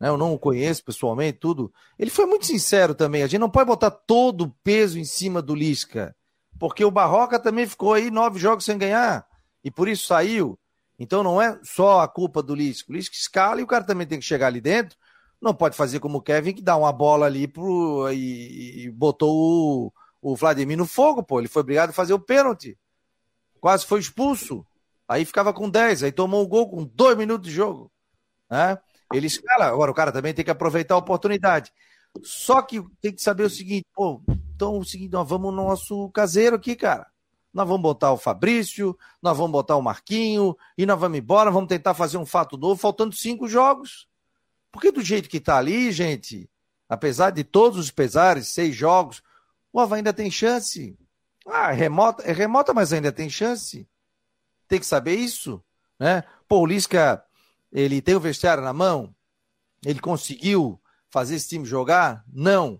[0.04, 0.10] né?
[0.10, 1.74] Eu não o conheço pessoalmente, tudo.
[1.98, 3.24] Ele foi muito sincero também.
[3.24, 6.14] A gente não pode botar todo o peso em cima do Lisca,
[6.60, 9.26] porque o Barroca também ficou aí nove jogos sem ganhar
[9.64, 10.60] e por isso saiu.
[11.00, 12.92] Então não é só a culpa do Lisca.
[12.92, 14.98] O Lisca escala e o cara também tem que chegar ali dentro.
[15.42, 19.34] Não pode fazer como o Kevin, que dá uma bola ali pro, e, e botou
[19.34, 21.40] o, o Vladimir no fogo, pô.
[21.40, 22.78] Ele foi obrigado a fazer o pênalti.
[23.62, 24.66] Quase foi expulso.
[25.08, 27.90] Aí ficava com 10, aí tomou o gol com dois minutos de jogo.
[28.50, 28.78] Né?
[29.14, 29.66] Ele escala.
[29.66, 31.72] Agora, o cara também tem que aproveitar a oportunidade.
[32.22, 34.22] Só que tem que saber o seguinte, pô,
[34.56, 37.08] então o seguinte, nós vamos no nosso caseiro aqui, cara.
[37.54, 41.70] Nós vamos botar o Fabrício, nós vamos botar o Marquinho, e nós vamos embora, vamos
[41.70, 44.08] tentar fazer um fato novo, faltando cinco jogos.
[44.72, 46.50] Porque do jeito que tá ali, gente,
[46.90, 49.22] apesar de todos os pesares, seis jogos,
[49.72, 50.98] o Havaí ainda tem chance.
[51.48, 53.88] Ah, é remota, é remota, mas ainda tem chance.
[54.68, 55.64] Tem que saber isso,
[56.00, 56.24] né?
[56.48, 57.24] Pô, o Lisca
[57.74, 59.14] ele tem o vestiário na mão?
[59.84, 62.24] Ele conseguiu fazer esse time jogar?
[62.32, 62.80] Não.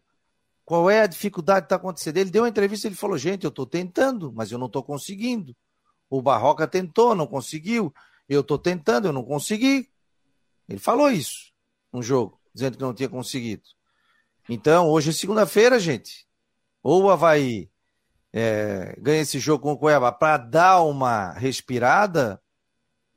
[0.64, 2.18] Qual é a dificuldade que está acontecendo?
[2.18, 5.56] Ele deu uma entrevista ele falou: gente, eu estou tentando, mas eu não estou conseguindo.
[6.10, 7.94] O Barroca tentou, não conseguiu.
[8.30, 9.90] Eu estou tentando, eu não consegui.
[10.70, 11.52] Ele falou isso
[11.92, 13.64] no jogo, dizendo que não tinha conseguido.
[14.48, 16.28] Então, hoje é segunda-feira, gente.
[16.82, 17.70] Ou o Havaí
[18.32, 22.42] é, ganha esse jogo com o Cuiabá para dar uma respirada,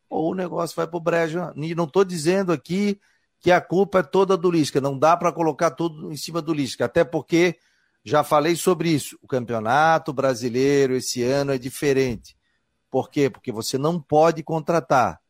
[0.08, 1.38] ou o negócio vai para o brejo.
[1.56, 3.00] E não estou dizendo aqui
[3.40, 4.80] que a culpa é toda do Lisca.
[4.80, 7.58] Não dá para colocar tudo em cima do Lisca, até porque
[8.04, 9.18] já falei sobre isso.
[9.22, 12.36] O campeonato brasileiro esse ano é diferente.
[12.90, 13.28] Por quê?
[13.28, 15.20] Porque você não pode contratar.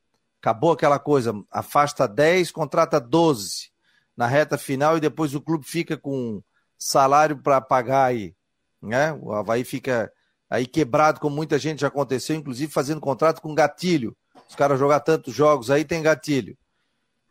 [0.41, 3.71] Acabou aquela coisa, afasta 10, contrata 12
[4.17, 6.43] na reta final e depois o clube fica com
[6.79, 8.35] salário para pagar aí.
[8.81, 9.13] Né?
[9.21, 10.13] O Havaí fica
[10.49, 14.17] aí quebrado, como muita gente já aconteceu, inclusive fazendo contrato com gatilho.
[14.49, 16.57] Os caras jogar tantos jogos aí tem gatilho.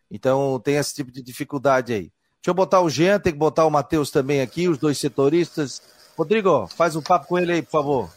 [0.09, 2.11] Então tem esse tipo de dificuldade aí.
[2.45, 5.81] Deixa eu botar o Jean, tem que botar o Matheus também aqui, os dois setoristas.
[6.17, 8.09] Rodrigo, faz um papo com ele aí, por favor.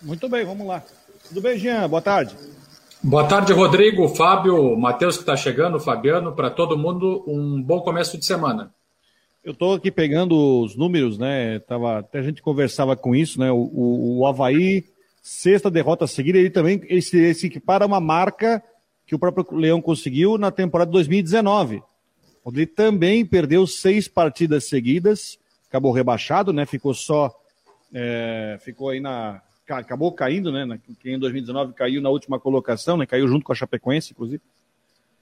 [0.00, 0.82] Muito bem, vamos lá.
[1.28, 1.88] Tudo bem, Jean?
[1.88, 2.36] Boa tarde.
[3.02, 8.16] Boa tarde, Rodrigo, Fábio, Matheus que está chegando, Fabiano, para todo mundo, um bom começo
[8.16, 8.72] de semana.
[9.42, 11.58] Eu estou aqui pegando os números, né?
[11.58, 13.52] Tava, até a gente conversava com isso, né?
[13.52, 14.84] O, o, o Havaí,
[15.24, 18.62] sexta derrota seguida, ele também ele se, ele se equipara a uma marca
[19.06, 21.82] que o próprio Leão conseguiu na temporada de 2019,
[22.44, 26.66] onde ele também perdeu seis partidas seguidas, acabou rebaixado, né?
[26.66, 27.34] Ficou só.
[27.92, 29.40] É, ficou aí na.
[29.66, 30.78] Acabou caindo, né?
[31.00, 33.06] Que em 2019 caiu na última colocação, né?
[33.06, 34.42] Caiu junto com a Chapecoense, inclusive.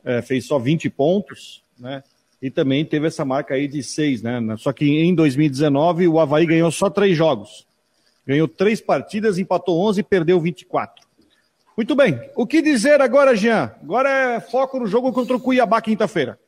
[0.05, 2.03] É, fez só 20 pontos, né?
[2.41, 4.41] E também teve essa marca aí de seis, né?
[4.59, 7.65] Só que em 2019 o Havaí ganhou só três jogos.
[8.27, 11.07] Ganhou três partidas, empatou 11 e perdeu 24.
[11.77, 12.21] Muito bem.
[12.37, 13.73] O que dizer agora, Jean?
[13.83, 16.39] Agora é foco no jogo contra o Cuiabá quinta-feira.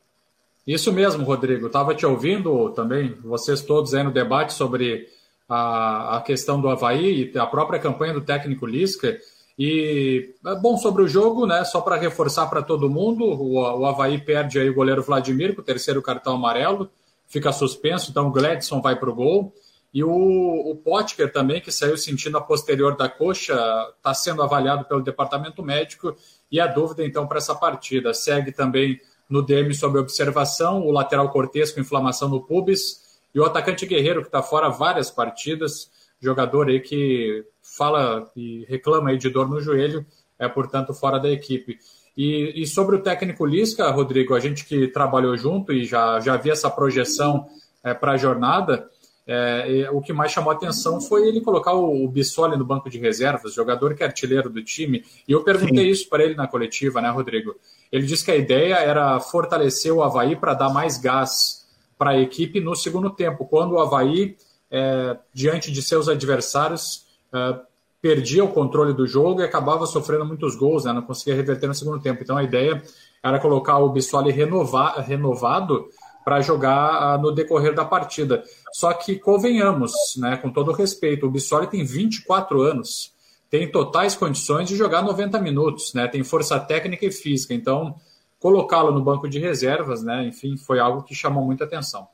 [0.65, 1.67] Isso mesmo, Rodrigo.
[1.67, 5.07] Estava te ouvindo também, vocês todos aí no debate sobre
[5.47, 9.17] a, a questão do Havaí e a própria campanha do técnico Lisca.
[9.57, 11.63] E, é bom, sobre o jogo, né?
[11.63, 15.61] Só para reforçar para todo mundo, o, o Havaí perde aí o goleiro Vladimir com
[15.61, 16.89] o terceiro cartão amarelo,
[17.27, 19.53] fica suspenso, então o Gladson vai para o gol.
[19.95, 23.55] E o, o Potker também, que saiu sentindo a posterior da coxa,
[23.95, 26.13] está sendo avaliado pelo departamento médico
[26.51, 28.13] e a dúvida então para essa partida.
[28.13, 33.45] Segue também no DM sob observação o lateral Cortes com inflamação no pubis e o
[33.45, 35.89] atacante Guerreiro, que está fora várias partidas,
[36.19, 40.05] jogador aí que fala e reclama aí de dor no joelho,
[40.37, 41.79] é portanto fora da equipe.
[42.17, 46.35] E, e sobre o técnico Lisca, Rodrigo, a gente que trabalhou junto e já, já
[46.35, 47.47] vi essa projeção
[47.81, 48.89] é, para a jornada,
[49.27, 52.89] é, o que mais chamou a atenção foi ele colocar o, o Bissoli no banco
[52.89, 55.03] de reservas, jogador que é artilheiro do time.
[55.27, 55.91] E eu perguntei Sim.
[55.91, 57.55] isso para ele na coletiva, né, Rodrigo?
[57.91, 61.65] Ele disse que a ideia era fortalecer o Havaí para dar mais gás
[61.97, 64.35] para a equipe no segundo tempo, quando o Havaí,
[64.69, 67.59] é, diante de seus adversários, é,
[68.01, 71.73] perdia o controle do jogo e acabava sofrendo muitos gols, né, não conseguia reverter no
[71.73, 72.21] segundo tempo.
[72.21, 72.83] Então a ideia
[73.23, 75.87] era colocar o Bissoli renova, renovado
[76.23, 78.43] para jogar ah, no decorrer da partida.
[78.75, 83.13] Só que convenhamos, né, com todo respeito, o Bissoli tem 24 anos,
[83.49, 87.95] tem totais condições de jogar 90 minutos, né, tem força técnica e física, então
[88.37, 92.05] colocá-lo no banco de reservas, né, enfim, foi algo que chamou muita atenção.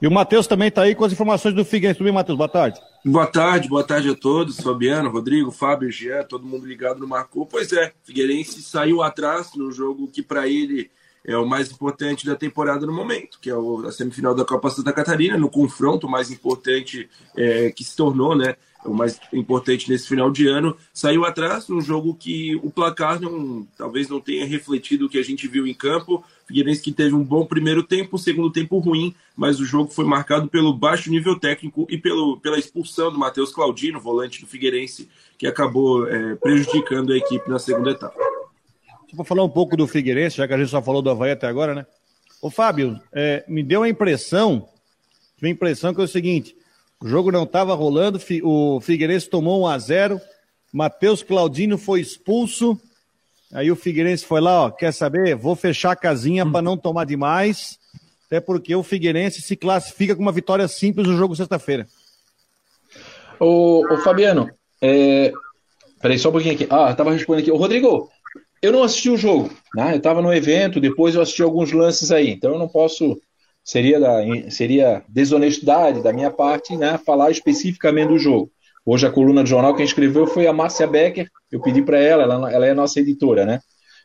[0.00, 1.98] E o Matheus também está aí com as informações do Figueirense.
[1.98, 2.38] Tudo bem, Matheus?
[2.38, 2.80] Boa tarde.
[3.04, 4.58] Boa tarde, boa tarde a todos.
[4.58, 7.46] Fabiano, Rodrigo, Fábio, Jean, todo mundo ligado no Marcou.
[7.46, 10.90] Pois é, Figueirense saiu atrás no jogo que para ele
[11.24, 14.92] é o mais importante da temporada no momento, que é a semifinal da Copa Santa
[14.92, 18.56] Catarina, no confronto mais importante é, que se tornou, né?
[18.84, 23.66] o mais importante nesse final de ano, saiu atrás num jogo que o placar não,
[23.76, 26.22] talvez não tenha refletido o que a gente viu em campo.
[26.46, 30.48] Figueirense que teve um bom primeiro tempo, segundo tempo ruim, mas o jogo foi marcado
[30.48, 35.08] pelo baixo nível técnico e pelo, pela expulsão do Matheus Claudino, volante do Figueirense,
[35.38, 38.22] que acabou é, prejudicando a equipe na segunda etapa.
[39.14, 41.46] Vou falar um pouco do Figueirense, já que a gente só falou do Havaí até
[41.46, 41.86] agora, né?
[42.42, 44.68] Ô Fábio, é, me deu a impressão,
[45.40, 46.56] a impressão que é o seguinte,
[47.00, 50.20] o jogo não estava rolando, o Figueirense tomou 1 a 0
[50.72, 52.80] Matheus Claudino foi expulso,
[53.52, 55.36] aí o Figueirense foi lá, ó, quer saber?
[55.36, 57.78] Vou fechar a casinha para não tomar demais,
[58.26, 61.86] até porque o Figueirense se classifica com uma vitória simples no jogo sexta-feira.
[63.38, 64.50] Ô, ô, Fabiano,
[64.80, 65.32] é...
[66.02, 66.66] peraí só um pouquinho aqui.
[66.68, 67.52] Ah, tava respondendo aqui.
[67.52, 68.10] Ô, Rodrigo,
[68.64, 69.92] eu não assisti o jogo, né?
[69.92, 73.20] Eu estava no evento, depois eu assisti alguns lances aí, então eu não posso
[73.62, 78.50] seria da, seria desonestidade da minha parte, né, falar especificamente do jogo.
[78.84, 82.22] Hoje a coluna do jornal quem escreveu foi a Márcia Becker, eu pedi para ela,
[82.22, 83.60] ela, ela é nossa editora, né?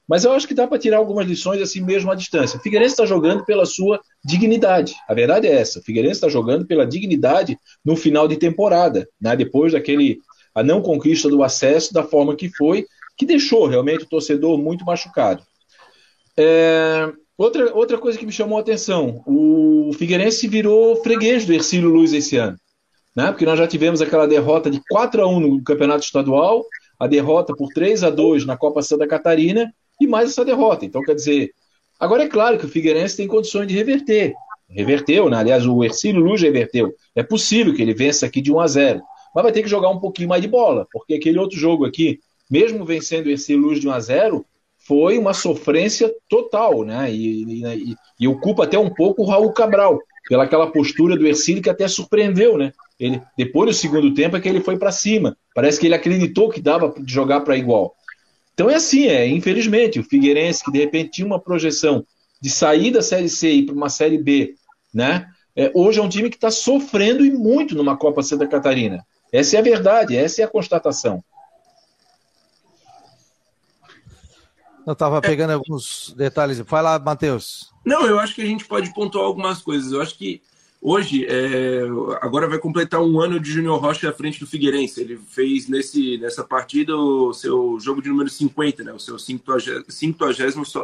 [0.08, 2.58] Mas eu acho que dá para tirar algumas lições assim mesmo à distância.
[2.58, 4.96] O Figueirense está jogando pela sua dignidade.
[5.08, 5.80] A verdade é essa.
[5.80, 9.36] O Figueirense está jogando pela dignidade no final de temporada, né?
[9.36, 10.18] Depois daquele
[10.56, 12.86] a não conquista do acesso da forma que foi
[13.20, 15.44] que deixou realmente o torcedor muito machucado.
[16.38, 21.90] É, outra, outra coisa que me chamou a atenção: o Figueirense virou freguês do Ercílio
[21.90, 22.58] Luz esse ano.
[23.14, 23.28] Né?
[23.28, 26.64] Porque nós já tivemos aquela derrota de 4 a 1 no Campeonato Estadual,
[26.98, 30.86] a derrota por 3 a 2 na Copa Santa Catarina e mais essa derrota.
[30.86, 31.52] Então, quer dizer,
[32.00, 34.34] agora é claro que o Figueirense tem condições de reverter.
[34.70, 35.36] Reverteu, né?
[35.36, 36.94] aliás, o Ercílio Luz reverteu.
[37.14, 39.02] É possível que ele vença aqui de 1 a 0
[39.34, 42.20] mas vai ter que jogar um pouquinho mais de bola, porque aquele outro jogo aqui,
[42.50, 44.46] mesmo vencendo esse Luz de 1 a 0
[44.78, 47.12] foi uma sofrência total, né?
[47.14, 51.62] E, e, e ocupa até um pouco o Raul Cabral, pela aquela postura do Ercílio
[51.62, 52.72] que até surpreendeu, né?
[53.00, 55.38] Ele, depois do segundo tempo é que ele foi para cima.
[55.54, 57.96] Parece que ele acreditou que dava de jogar para igual.
[58.54, 62.06] Então é assim, é, infelizmente, o Figueirense que de repente tinha uma projeção
[62.42, 64.56] de sair da Série C e para uma Série B,
[64.94, 65.28] né?
[65.56, 69.04] É, hoje é um time que está sofrendo e muito numa Copa Santa Catarina.
[69.32, 71.24] Essa é a verdade, essa é a constatação.
[74.90, 75.54] Eu estava pegando é.
[75.54, 76.58] alguns detalhes.
[76.62, 77.72] Vai lá, Matheus.
[77.86, 79.92] Não, eu acho que a gente pode pontuar algumas coisas.
[79.92, 80.42] Eu acho que
[80.82, 81.82] hoje, é...
[82.22, 85.00] agora vai completar um ano de Júnior Rocha à frente do Figueirense.
[85.00, 88.92] Ele fez nesse, nessa partida o seu jogo de número 50, né?
[88.92, 89.86] o seu 50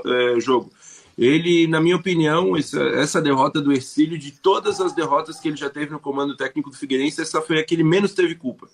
[0.05, 0.71] é, jogo.
[1.17, 5.57] Ele, na minha opinião, essa, essa derrota do Ercílio, de todas as derrotas que ele
[5.57, 8.67] já teve no comando técnico do Figueirense, essa foi a que ele menos teve culpa.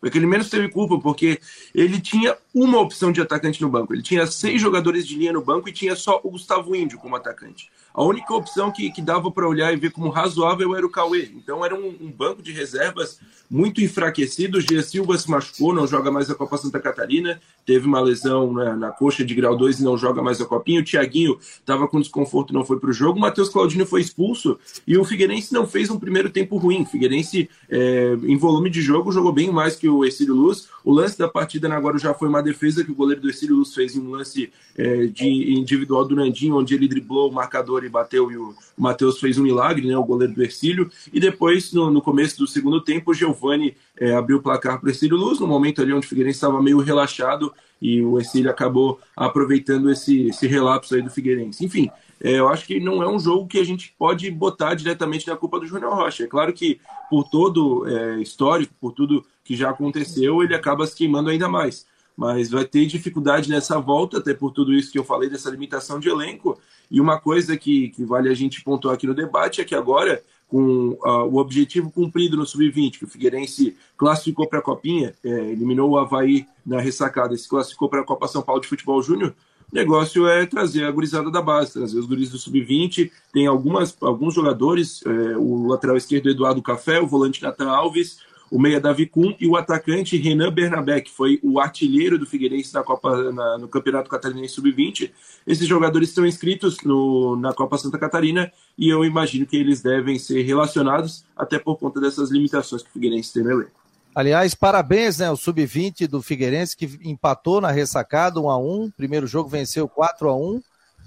[0.00, 1.40] Foi que ele menos teve culpa, porque
[1.74, 3.94] ele tinha uma opção de atacante no banco.
[3.94, 7.16] Ele tinha seis jogadores de linha no banco e tinha só o Gustavo Índio como
[7.16, 7.70] atacante.
[7.96, 11.30] A única opção que, que dava para olhar e ver como razoável era o Cauê.
[11.34, 13.18] Então era um, um banco de reservas
[13.50, 14.58] muito enfraquecido.
[14.58, 18.52] O Gia Silva se machucou, não joga mais a Copa Santa Catarina, teve uma lesão
[18.52, 20.80] né, na coxa de grau 2 e não joga mais a Copinha.
[20.82, 23.18] O Thiaguinho estava com desconforto não foi para o jogo.
[23.18, 26.82] O Matheus Claudino foi expulso e o Figueirense não fez um primeiro tempo ruim.
[26.82, 30.68] O Figueirense, é, em volume de jogo, jogou bem mais que o Ercílio Luz.
[30.84, 33.72] O lance da partida na Guarujá foi uma defesa que o goleiro do Ercílio Luz
[33.72, 35.26] fez em um lance é, de
[35.58, 39.42] individual do Nandinho, onde ele driblou o marcador e bateu e o, Matheus fez um
[39.42, 40.90] milagre, né, o goleiro do Ercílio.
[41.12, 44.86] E depois, no, no começo do segundo tempo, o Giovani é, abriu o placar para
[44.86, 48.50] o Ercílio Luz, no momento ali onde o Figueirense estava meio relaxado e o Ercílio
[48.50, 51.64] acabou aproveitando esse, esse relapso aí do Figueirense.
[51.64, 55.26] Enfim, é, eu acho que não é um jogo que a gente pode botar diretamente
[55.26, 56.24] na culpa do Júnior Rocha.
[56.24, 56.80] É claro que
[57.10, 61.86] por todo é, histórico, por tudo que já aconteceu, ele acaba se queimando ainda mais
[62.16, 66.00] mas vai ter dificuldade nessa volta, até por tudo isso que eu falei dessa limitação
[66.00, 66.58] de elenco.
[66.90, 70.22] E uma coisa que, que vale a gente pontuar aqui no debate é que agora,
[70.48, 75.28] com uh, o objetivo cumprido no Sub-20, que o Figueirense classificou para a Copinha, é,
[75.28, 79.02] eliminou o Havaí na ressacada e se classificou para a Copa São Paulo de Futebol
[79.02, 79.34] Júnior,
[79.72, 83.10] o negócio é trazer a gurizada da base, trazer os guris do Sub-20.
[83.32, 88.18] Tem algumas, alguns jogadores, é, o lateral esquerdo Eduardo Café, o volante Natan Alves,
[88.50, 92.72] o meia Davi Kuhn e o atacante Renan Bernabé, que foi o artilheiro do Figueirense
[92.72, 95.10] na Copa, na, no Campeonato Catarinense Sub-20.
[95.46, 100.18] Esses jogadores estão inscritos no, na Copa Santa Catarina e eu imagino que eles devem
[100.18, 103.86] ser relacionados até por conta dessas limitações que o Figueirense tem no elenco.
[104.14, 105.30] Aliás, parabéns, né?
[105.30, 110.28] O Sub-20 do Figueirense que empatou na ressacada 1 a 1 Primeiro jogo venceu 4
[110.28, 110.62] a 1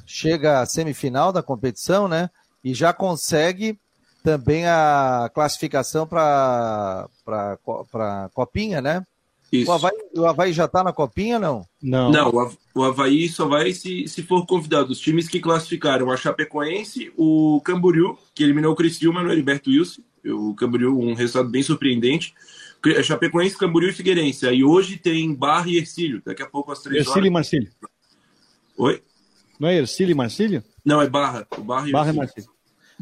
[0.05, 2.29] chega à semifinal da competição, né?
[2.63, 3.79] E já consegue
[4.23, 9.03] também a classificação para a Copinha, né?
[9.51, 9.71] Isso.
[9.71, 11.65] O Havaí, o Havaí já está na Copinha, não?
[11.81, 12.11] Não.
[12.11, 12.31] Não,
[12.75, 14.91] o Havaí só vai se, se for convidado.
[14.91, 20.01] Os times que classificaram a Chapecoense, o Camboriú, que eliminou o Criciúma no Heriberto Wilson,
[20.25, 22.33] O Camboriú, um resultado bem surpreendente.
[23.03, 24.47] Chapecoense, Camboriú e Figueirense.
[24.47, 26.21] Aí hoje tem Barra e Ercílio.
[26.23, 27.27] Daqui a pouco às três Ercílio horas.
[27.27, 27.71] e Marcílio.
[28.77, 29.01] Oi?
[29.59, 30.63] Não é Ercílio e Marcílio?
[30.85, 31.47] Não, é Barra.
[31.57, 32.49] O Barra e Barra Marcílio.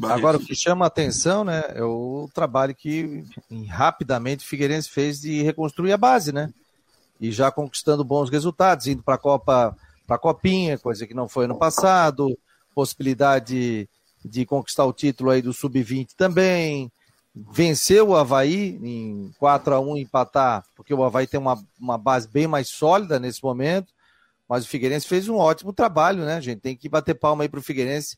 [0.02, 3.24] Agora, o que chama a atenção, né, é o trabalho que
[3.68, 6.52] rapidamente Figueirense fez de reconstruir a base, né?
[7.20, 9.76] E já conquistando bons resultados, indo para a Copa,
[10.06, 12.38] para a Copinha, coisa que não foi ano passado,
[12.74, 13.88] possibilidade de,
[14.24, 16.92] de conquistar o título aí do Sub-20 também,
[17.34, 22.28] venceu o Havaí em 4 a 1 empatar, porque o Havaí tem uma, uma base
[22.28, 23.92] bem mais sólida nesse momento,
[24.48, 26.60] mas o Figueirense fez um ótimo trabalho, né, gente?
[26.60, 28.16] Tem que bater palma aí para o Figueirense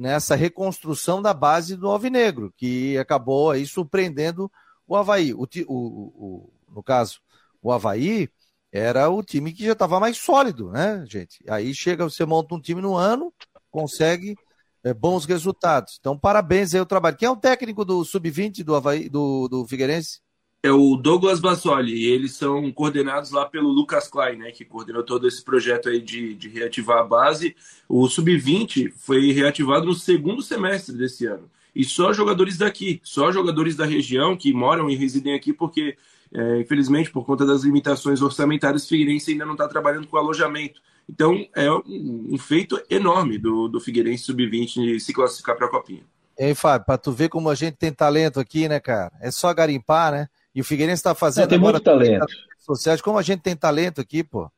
[0.00, 4.50] nessa reconstrução da base do Alvinegro, que acabou aí surpreendendo
[4.88, 5.34] o Havaí.
[5.34, 7.20] O, o, o, no caso,
[7.60, 8.30] o Havaí
[8.72, 11.44] era o time que já estava mais sólido, né, gente?
[11.46, 13.30] Aí chega, você monta um time no ano,
[13.70, 14.38] consegue
[14.82, 15.98] é, bons resultados.
[16.00, 17.18] Então, parabéns aí o trabalho.
[17.18, 20.20] Quem é o técnico do Sub-20 do, Havaí, do, do Figueirense?
[20.62, 25.02] É o Douglas Bassoli, e eles são coordenados lá pelo Lucas Klein, né, que coordenou
[25.02, 27.56] todo esse projeto aí de, de reativar a base.
[27.88, 31.50] O Sub-20 foi reativado no segundo semestre desse ano.
[31.74, 35.96] E só jogadores daqui, só jogadores da região que moram e residem aqui, porque,
[36.30, 40.82] é, infelizmente, por conta das limitações orçamentárias, Figueirense ainda não está trabalhando com alojamento.
[41.08, 46.02] Então, é um, um feito enorme do, do Figueirense Sub-20 se classificar para a Copinha.
[46.38, 49.12] E aí, Fábio, para tu ver como a gente tem talento aqui, né, cara?
[49.20, 50.28] É só garimpar, né?
[50.54, 51.42] E o Figueirense está fazendo.
[51.42, 52.26] Não, tem muito talento.
[52.58, 54.50] Sociais, como a gente tem talento aqui, pô.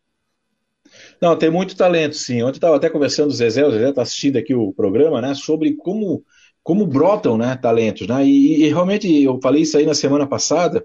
[1.21, 2.43] Não, tem muito talento, sim.
[2.43, 5.35] Ontem estava até conversando com o Zezé, o Zezé está assistindo aqui o programa, né,
[5.35, 6.23] sobre como,
[6.63, 8.07] como brotam né, talentos.
[8.07, 8.27] Né?
[8.27, 10.85] E, e realmente, eu falei isso aí na semana passada,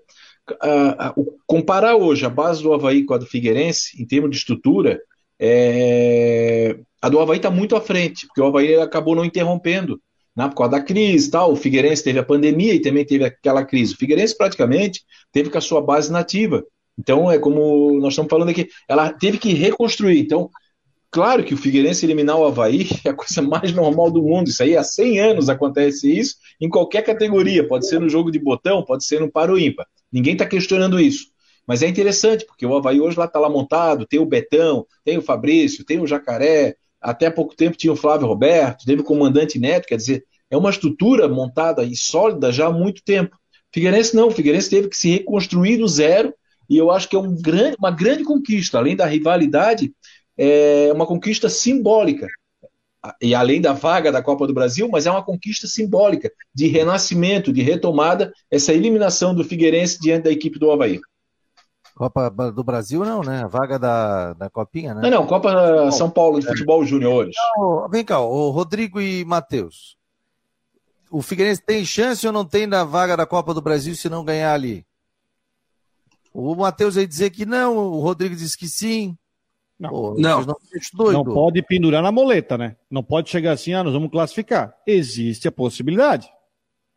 [0.61, 4.37] a, a, comparar hoje a base do Havaí com a do Figueirense, em termos de
[4.37, 4.99] estrutura,
[5.39, 6.77] é...
[6.99, 10.01] A do Havaí está muito à frente, porque o Havaí acabou não interrompendo,
[10.37, 11.51] né, por causa da crise tal.
[11.51, 13.95] O Figueirense teve a pandemia e também teve aquela crise.
[13.95, 16.63] O Figueirense praticamente teve com a sua base nativa.
[16.97, 20.19] Então, é como nós estamos falando aqui, ela teve que reconstruir.
[20.19, 20.49] Então,
[21.09, 24.47] claro que o Figueirense eliminar o Havaí é a coisa mais normal do mundo.
[24.49, 27.67] Isso aí há 100 anos acontece isso em qualquer categoria.
[27.67, 29.87] Pode ser no jogo de botão, pode ser no paro ímpar.
[30.11, 31.25] Ninguém está questionando isso.
[31.65, 35.17] Mas é interessante, porque o Havaí hoje lá está lá montado, tem o Betão, tem
[35.17, 39.59] o Fabrício, tem o Jacaré, até pouco tempo tinha o Flávio Roberto, teve o comandante
[39.59, 43.35] Neto, quer dizer, é uma estrutura montada e sólida já há muito tempo.
[43.73, 46.33] Figueirense não, Figueirense teve que se reconstruir do zero,
[46.69, 49.93] e eu acho que é um grande, uma grande conquista, além da rivalidade,
[50.37, 52.27] é uma conquista simbólica.
[53.21, 57.53] E além da vaga da Copa do Brasil, mas é uma conquista simbólica de renascimento,
[57.53, 60.99] de retomada, essa eliminação do Figueirense diante da equipe do Havaí.
[61.97, 63.43] Copa do Brasil não, né?
[63.43, 65.01] A vaga da, da Copinha, né?
[65.01, 67.35] Não, não, Copa São Paulo de Futebol Júniores.
[67.51, 69.97] Então, vem cá, o Rodrigo e Matheus.
[71.09, 74.23] O Figueirense tem chance ou não tem na vaga da Copa do Brasil se não
[74.23, 74.85] ganhar ali?
[76.31, 79.17] O Matheus aí dizer que não, o Rodrigo diz que sim.
[79.79, 80.45] Não, Pô, não.
[80.45, 82.75] não, não pode pendurar na moleta, né?
[82.91, 84.75] Não pode chegar assim, ah, nós vamos classificar.
[84.85, 86.29] Existe a possibilidade.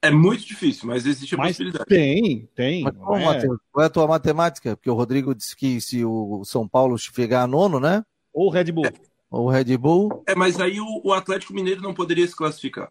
[0.02, 1.84] É muito difícil, mas existe a mas possibilidade.
[1.84, 2.84] Tem, tem.
[2.84, 3.46] Mas qual, é...
[3.70, 4.74] qual é a tua matemática?
[4.74, 8.02] Porque o Rodrigo disse que se o São Paulo chegar a nono, né?
[8.32, 8.86] Ou o Red Bull.
[8.86, 8.92] É.
[9.30, 10.24] Ou o Red Bull.
[10.26, 12.90] É, mas aí o, o, Atlético Mineiro não poderia se classificar.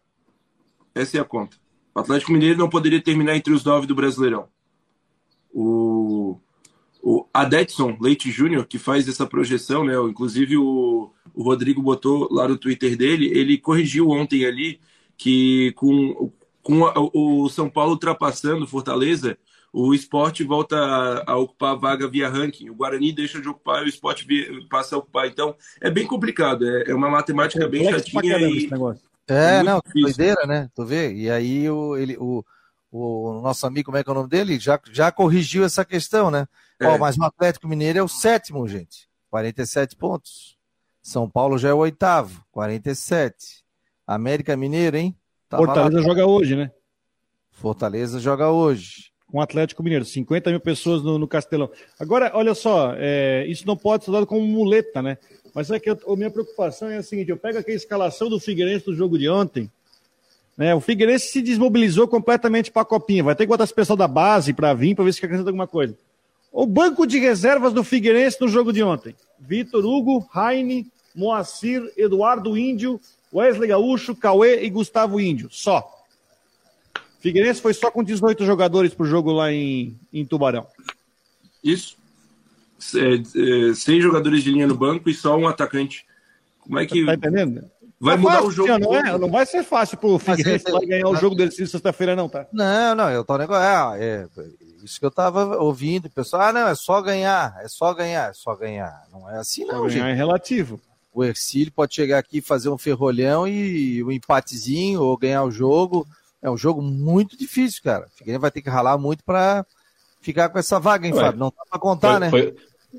[0.94, 1.58] Essa é a conta.
[1.96, 4.48] O Atlético Mineiro não poderia terminar entre os nove do Brasileirão.
[5.52, 6.38] O,
[7.02, 9.96] o Adetson Leite Júnior, que faz essa projeção, né?
[9.96, 14.80] Inclusive o, o Rodrigo botou lá no Twitter dele, ele corrigiu ontem ali
[15.18, 16.32] que com
[16.70, 19.36] com a, o São Paulo ultrapassando Fortaleza,
[19.74, 22.70] o esporte volta a, a, ocupar a vaga via ranking.
[22.70, 25.28] O Guarani deixa de ocupar e o esporte via, passa a ocupar.
[25.28, 26.68] Então, é bem complicado.
[26.68, 28.38] É, é uma matemática é bem chatinha.
[28.38, 28.70] E,
[29.28, 30.70] é, é não, doideira, né?
[30.76, 31.12] Tu vê?
[31.12, 32.44] E aí o, ele, o,
[32.92, 34.60] o nosso amigo, como é que é o nome dele?
[34.60, 36.48] Já, já corrigiu essa questão, né?
[36.80, 36.88] É.
[36.88, 39.10] Ó, mas o Atlético Mineiro é o sétimo, gente.
[39.32, 40.58] 47 pontos.
[41.02, 43.64] São Paulo já é o oitavo, 47.
[44.06, 45.19] América Mineiro, hein?
[45.50, 46.04] Tava Fortaleza lá...
[46.04, 46.72] joga hoje, né?
[47.52, 49.10] Fortaleza joga hoje.
[49.28, 51.70] Com o Atlético Mineiro, 50 mil pessoas no, no Castelão.
[52.00, 55.18] Agora, olha só, é, isso não pode ser dado como muleta, né?
[55.54, 58.30] Mas é que eu, a minha preocupação é a seguinte: eu pego aqui a escalação
[58.30, 59.70] do Figueirense do jogo de ontem.
[60.58, 63.24] Né, o Figueirense se desmobilizou completamente para a copinha.
[63.24, 65.68] Vai ter que botar esse pessoal da base para vir para ver se acrescenta alguma
[65.68, 65.98] coisa.
[66.52, 72.58] O banco de reservas do Figueirense no jogo de ontem: Vitor Hugo, Raine, Moacir, Eduardo
[72.58, 73.00] Índio,
[73.34, 75.50] Wesley Gaúcho, Cauê e Gustavo Índio.
[75.52, 75.88] Só.
[77.20, 80.66] Figueirense foi só com 18 jogadores pro jogo lá em, em Tubarão.
[81.64, 81.98] Isso.
[82.96, 86.06] É, é, seis jogadores de linha no banco e só um atacante.
[86.60, 87.06] Como é que.
[87.06, 87.70] Tá entendendo?
[88.00, 88.80] Vai mudar fácil, o jogo.
[88.80, 92.16] Não, é, não vai ser fácil pro Figueirense é, vai ganhar o jogo dele sexta-feira,
[92.16, 92.48] não, tá?
[92.54, 93.62] Não, não, eu tô negócio.
[93.62, 94.28] É, é,
[94.82, 98.30] isso que eu tava ouvindo, o pessoal, ah, não, é só ganhar, é só ganhar,
[98.30, 99.06] é só ganhar.
[99.12, 100.04] Não é assim, não, ganhar gente.
[100.04, 100.80] é relativo.
[101.14, 106.08] O Ercílio pode chegar aqui fazer um ferrolhão e um empatezinho ou ganhar o jogo.
[106.42, 108.06] É um jogo muito difícil, cara.
[108.06, 109.66] O Figueirense vai ter que ralar muito para
[110.22, 111.40] ficar com essa vaga, hein, Ué, Fábio?
[111.40, 112.30] Não dá pra contar, foi, né?
[112.30, 112.56] Foi,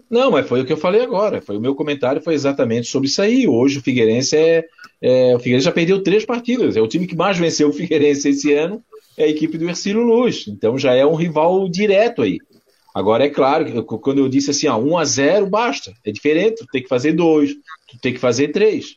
[0.09, 1.41] não, mas foi o que eu falei agora.
[1.41, 3.49] Foi o meu comentário foi exatamente sobre isso aí.
[3.49, 4.65] Hoje o Figueirense é,
[5.01, 6.77] é, o Figueirense já perdeu três partidas.
[6.77, 8.83] É o time que mais venceu o Figueirense esse ano
[9.17, 10.47] é a equipe do Ercílio Luz.
[10.49, 12.39] Então já é um rival direto aí.
[12.95, 15.93] Agora é claro que quando eu disse assim, ó, 1 a 0 basta.
[16.05, 16.67] É diferente.
[16.73, 17.55] Tem que fazer dois,
[17.91, 18.97] tu tem que fazer três.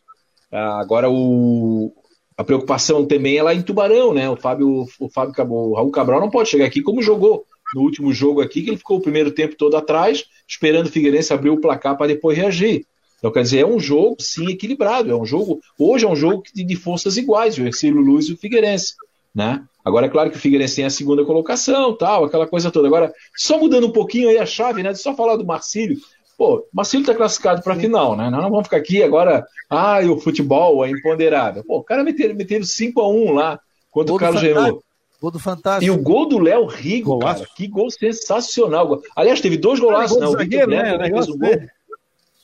[0.51, 1.93] Ah, agora o
[2.35, 4.29] a preocupação também é lá em Tubarão, né?
[4.29, 8.11] O Fábio, o Fábio o Raul Cabral não pode chegar aqui como jogou no último
[8.11, 11.61] jogo aqui, que ele ficou o primeiro tempo todo atrás esperando o Figueirense abrir o
[11.61, 12.85] placar para depois reagir.
[13.17, 15.09] Então, quer dizer, é um jogo, sim, equilibrado.
[15.09, 15.61] É um jogo.
[15.79, 18.95] Hoje é um jogo de, forças iguais, o Ercílio Luz e o Figueirense.
[19.33, 19.63] Né?
[19.83, 22.87] Agora, é claro que o Figueirense tem a segunda colocação, tal, aquela coisa toda.
[22.87, 24.93] Agora, só mudando um pouquinho aí a chave, né?
[24.93, 25.97] Só falar do Marcílio.
[26.43, 28.29] Pô, Marcílio está classificado para a final, né?
[28.29, 31.63] Nós não vamos ficar aqui agora, ah, o futebol é imponderável.
[31.63, 34.83] Pô, o cara meteram, meteram 5 a 1 lá contra o Carlos Genô.
[35.21, 35.85] Gol do Fantástico.
[35.85, 39.01] E o gol do Léo Rigo, cara, que gol sensacional.
[39.15, 40.27] Aliás, teve dois golaços, né?
[40.27, 41.09] O zagueiro, né?
[41.09, 41.61] fez um gol.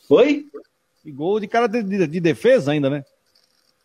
[0.08, 0.46] Foi?
[1.04, 3.04] E gol de cara de, de, de, defesa ainda, né?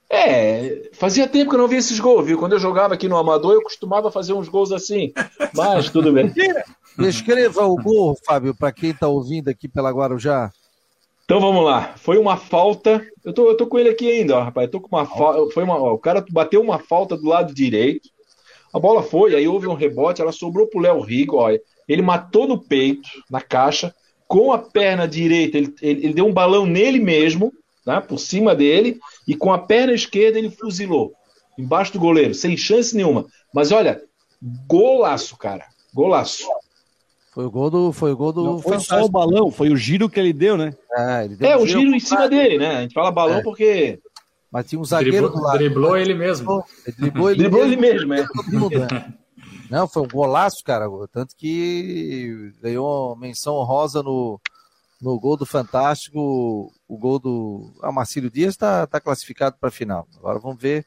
[0.08, 2.38] É, fazia tempo que eu não vi esses gols, viu?
[2.38, 5.12] Quando eu jogava aqui no Amador, eu costumava fazer uns gols assim.
[5.52, 6.32] Mas tudo bem.
[6.98, 10.50] Descreva o gol, Fábio, para quem está ouvindo aqui pela Guarujá.
[11.24, 11.94] Então vamos lá.
[11.96, 13.04] Foi uma falta.
[13.24, 14.66] Eu tô, eu tô com ele aqui ainda, ó, rapaz.
[14.66, 15.52] Eu tô com uma falta.
[15.52, 18.08] Foi uma, ó, o cara bateu uma falta do lado direito.
[18.72, 21.50] A bola foi, aí houve um rebote, ela sobrou pro Léo Rigo, ó.
[21.88, 23.94] Ele matou no peito, na caixa,
[24.26, 27.52] com a perna direita, ele, ele, ele deu um balão nele mesmo,
[27.86, 31.12] né, por cima dele, e com a perna esquerda ele fuzilou,
[31.58, 33.26] embaixo do goleiro, sem chance nenhuma.
[33.52, 34.02] Mas olha,
[34.66, 36.48] golaço, cara, golaço.
[37.34, 37.92] Foi o gol do.
[37.92, 38.44] Foi o gol do.
[38.44, 40.72] Não foi só o balão, foi o giro que ele deu, né?
[40.96, 42.76] É, deu é um o giro, giro em cima dele, né?
[42.76, 43.42] A gente fala balão é.
[43.42, 43.98] porque
[44.54, 45.58] mas tinha um zagueiro driblou, do lado.
[45.58, 46.64] Driblou ele mesmo.
[46.96, 49.12] Driblou ele, driblou ele mesmo, mesmo é.
[49.68, 50.86] Não, foi um golaço, cara.
[51.10, 54.40] Tanto que ganhou menção honrosa no,
[55.02, 56.72] no gol do Fantástico.
[56.86, 57.74] O gol do.
[57.82, 60.06] Ah, Marcílio Dias está tá classificado para a final.
[60.16, 60.86] Agora vamos ver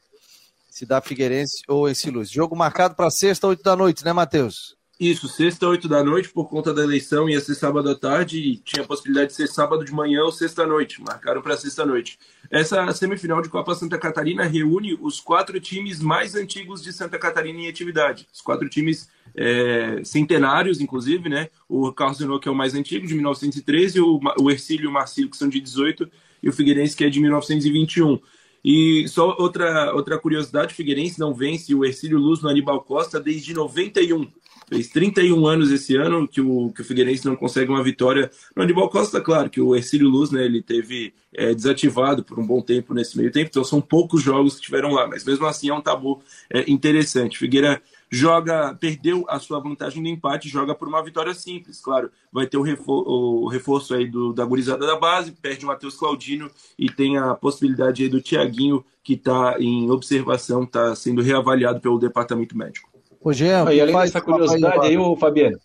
[0.70, 2.30] se dá Figueirense ou esse Luz.
[2.30, 4.77] Jogo marcado para sexta, oito da noite, né, Matheus?
[5.00, 8.56] Isso, sexta, oito da noite, por conta da eleição, ia ser sábado à tarde e
[8.56, 11.00] tinha a possibilidade de ser sábado de manhã ou sexta-noite.
[11.00, 12.18] Marcaram para sexta-noite.
[12.50, 17.60] Essa semifinal de Copa Santa Catarina reúne os quatro times mais antigos de Santa Catarina
[17.60, 18.26] em atividade.
[18.32, 21.48] Os quatro times é, centenários, inclusive, né?
[21.68, 24.92] O Carlos Renault, que é o mais antigo, de 1913, o, o Ercílio e o
[24.92, 26.10] Marcílio, que são de 18,
[26.42, 28.18] e o Figueirense, que é de 1921.
[28.64, 33.20] E só outra, outra curiosidade, o Figueirense não vence o Ercílio Luz no Aníbal Costa
[33.20, 34.26] desde 91.
[34.68, 38.62] Fez 31 anos esse ano que o, que o Figueirense não consegue uma vitória no
[38.62, 39.18] Aníbal Costa.
[39.18, 43.16] Claro que o Ercílio Luz, né, ele teve é, desativado por um bom tempo nesse
[43.16, 46.22] meio tempo, então são poucos jogos que tiveram lá, mas mesmo assim é um tabu
[46.50, 47.38] é, interessante.
[47.38, 52.10] Figueira joga, perdeu a sua vantagem de empate, joga por uma vitória simples, claro.
[52.30, 55.96] Vai ter o, refor o reforço aí do, da gurizada da base, perde o Matheus
[55.96, 61.80] Claudino e tem a possibilidade aí do Tiaguinho, que está em observação, está sendo reavaliado
[61.80, 62.97] pelo departamento médico.
[63.32, 65.58] Jean, e além dessa curiosidade aí, ô Fabiano,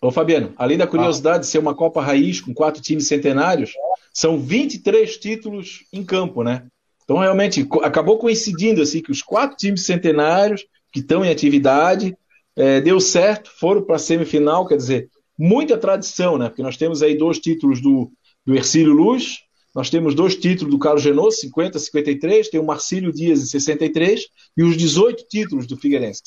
[0.00, 3.72] ô Fabiano, além da curiosidade de ser uma Copa Raiz com quatro times centenários,
[4.12, 6.66] são 23 títulos em campo, né?
[7.04, 12.16] Então, realmente, acabou coincidindo assim que os quatro times centenários que estão em atividade
[12.56, 16.48] é, deu certo, foram para a semifinal, quer dizer, muita tradição, né?
[16.48, 18.10] Porque nós temos aí dois títulos do,
[18.44, 19.40] do Ercílio Luz,
[19.74, 24.26] nós temos dois títulos do Carlos Genô, 50, 53, tem o Marcílio Dias em 63
[24.56, 26.22] e os 18 títulos do Figueirense.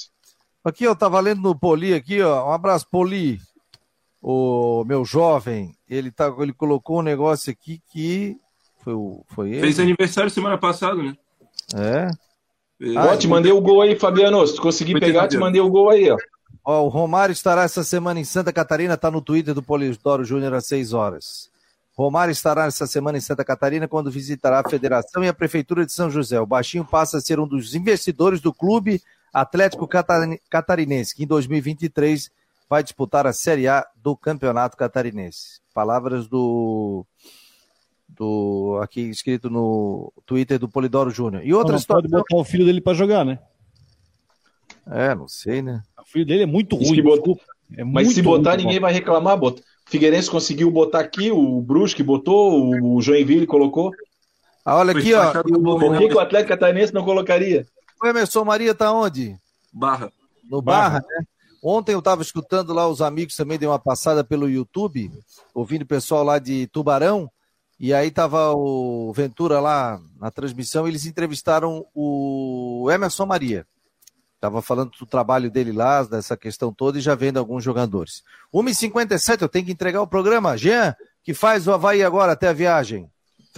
[0.64, 2.50] Aqui, eu tava lendo no Poli aqui, ó.
[2.50, 3.40] Um abraço, Poli.
[4.22, 8.38] O meu jovem, ele, tá, ele colocou um negócio aqui que.
[8.84, 9.62] Foi, o, foi ele?
[9.62, 11.16] Fez aniversário semana passada, né?
[11.76, 12.08] É.
[12.98, 14.46] Ah, ó, te mandei o gol aí, Fabiano.
[14.46, 16.18] Se tu conseguir pegar, te mandei o gol aí, ó.
[16.64, 20.54] Ó, o Romário estará essa semana em Santa Catarina, tá no Twitter do Polidoro Júnior
[20.54, 21.50] às 6 horas.
[21.98, 25.92] Romário estará essa semana em Santa Catarina quando visitará a Federação e a Prefeitura de
[25.92, 26.40] São José.
[26.40, 29.02] O Baixinho passa a ser um dos investidores do clube
[29.34, 32.32] Atlético Catarinense, que em 2023
[32.70, 35.60] vai disputar a Série A do Campeonato Catarinense.
[35.74, 37.06] Palavras do
[38.08, 41.46] do aqui escrito no Twitter do Polidoro Júnior.
[41.46, 42.10] E outra não, história.
[42.10, 43.40] Pode botar o filho dele para jogar, né?
[44.90, 45.84] É, não sei, né?
[46.00, 47.02] O filho dele é muito ruim.
[47.02, 47.40] Botou...
[47.78, 49.38] É Mas muito se botar, ninguém vai reclamar.
[49.38, 49.62] Bota.
[49.86, 53.92] Figueirense conseguiu botar aqui, o Brusque botou, o Joinville colocou.
[54.66, 55.32] Ah, olha aqui, ó.
[55.44, 57.66] Por que o Atlético Catarinense não colocaria?
[58.02, 59.38] O Emerson Maria tá onde?
[59.74, 60.12] Barra.
[60.50, 61.26] No Barra, Barra né?
[61.62, 65.12] Ontem eu estava escutando lá os amigos também, dei uma passada pelo YouTube,
[65.54, 67.30] ouvindo o pessoal lá de Tubarão,
[67.78, 73.68] e aí tava o Ventura lá na transmissão, eles entrevistaram o Emerson Maria.
[74.40, 78.24] Tava falando do trabalho dele lá, dessa questão toda, e já vendo alguns jogadores.
[78.54, 80.58] 1h57, eu tenho que entregar o programa.
[80.58, 83.10] Jean, que faz o Havaí agora até a viagem?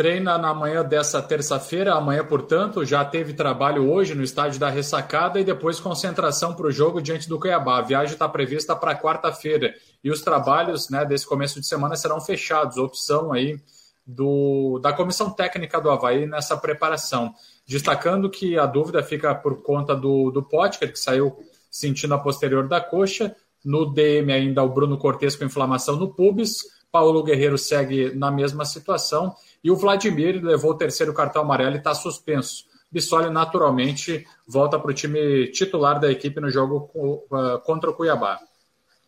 [0.01, 5.39] Treina na manhã dessa terça-feira, amanhã, portanto, já teve trabalho hoje no estádio da Ressacada
[5.39, 7.77] e depois concentração para o jogo diante do Cuiabá.
[7.77, 12.19] A viagem está prevista para quarta-feira e os trabalhos né, desse começo de semana serão
[12.19, 12.77] fechados.
[12.77, 13.59] Opção aí
[14.03, 17.31] do, da comissão técnica do Havaí nessa preparação.
[17.67, 21.37] Destacando que a dúvida fica por conta do, do Potker, que saiu
[21.69, 23.35] sentindo a posterior da coxa.
[23.63, 26.63] No DM ainda o Bruno Cortes com inflamação no pubis.
[26.91, 31.77] Paulo Guerreiro segue na mesma situação e o Vladimir levou o terceiro cartão amarelo e
[31.77, 32.65] está suspenso.
[32.91, 38.39] Bissoli, naturalmente, volta para o time titular da equipe no jogo uh, contra o Cuiabá.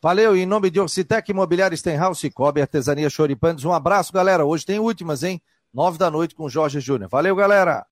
[0.01, 3.63] Valeu, em nome de Orcitec Imobiliário Stenhouse, Cobre Artesania Choripanes.
[3.63, 4.45] Um abraço, galera.
[4.45, 5.41] Hoje tem últimas, hein?
[5.73, 7.09] Nove da noite com Jorge Júnior.
[7.09, 7.81] Valeu, galera.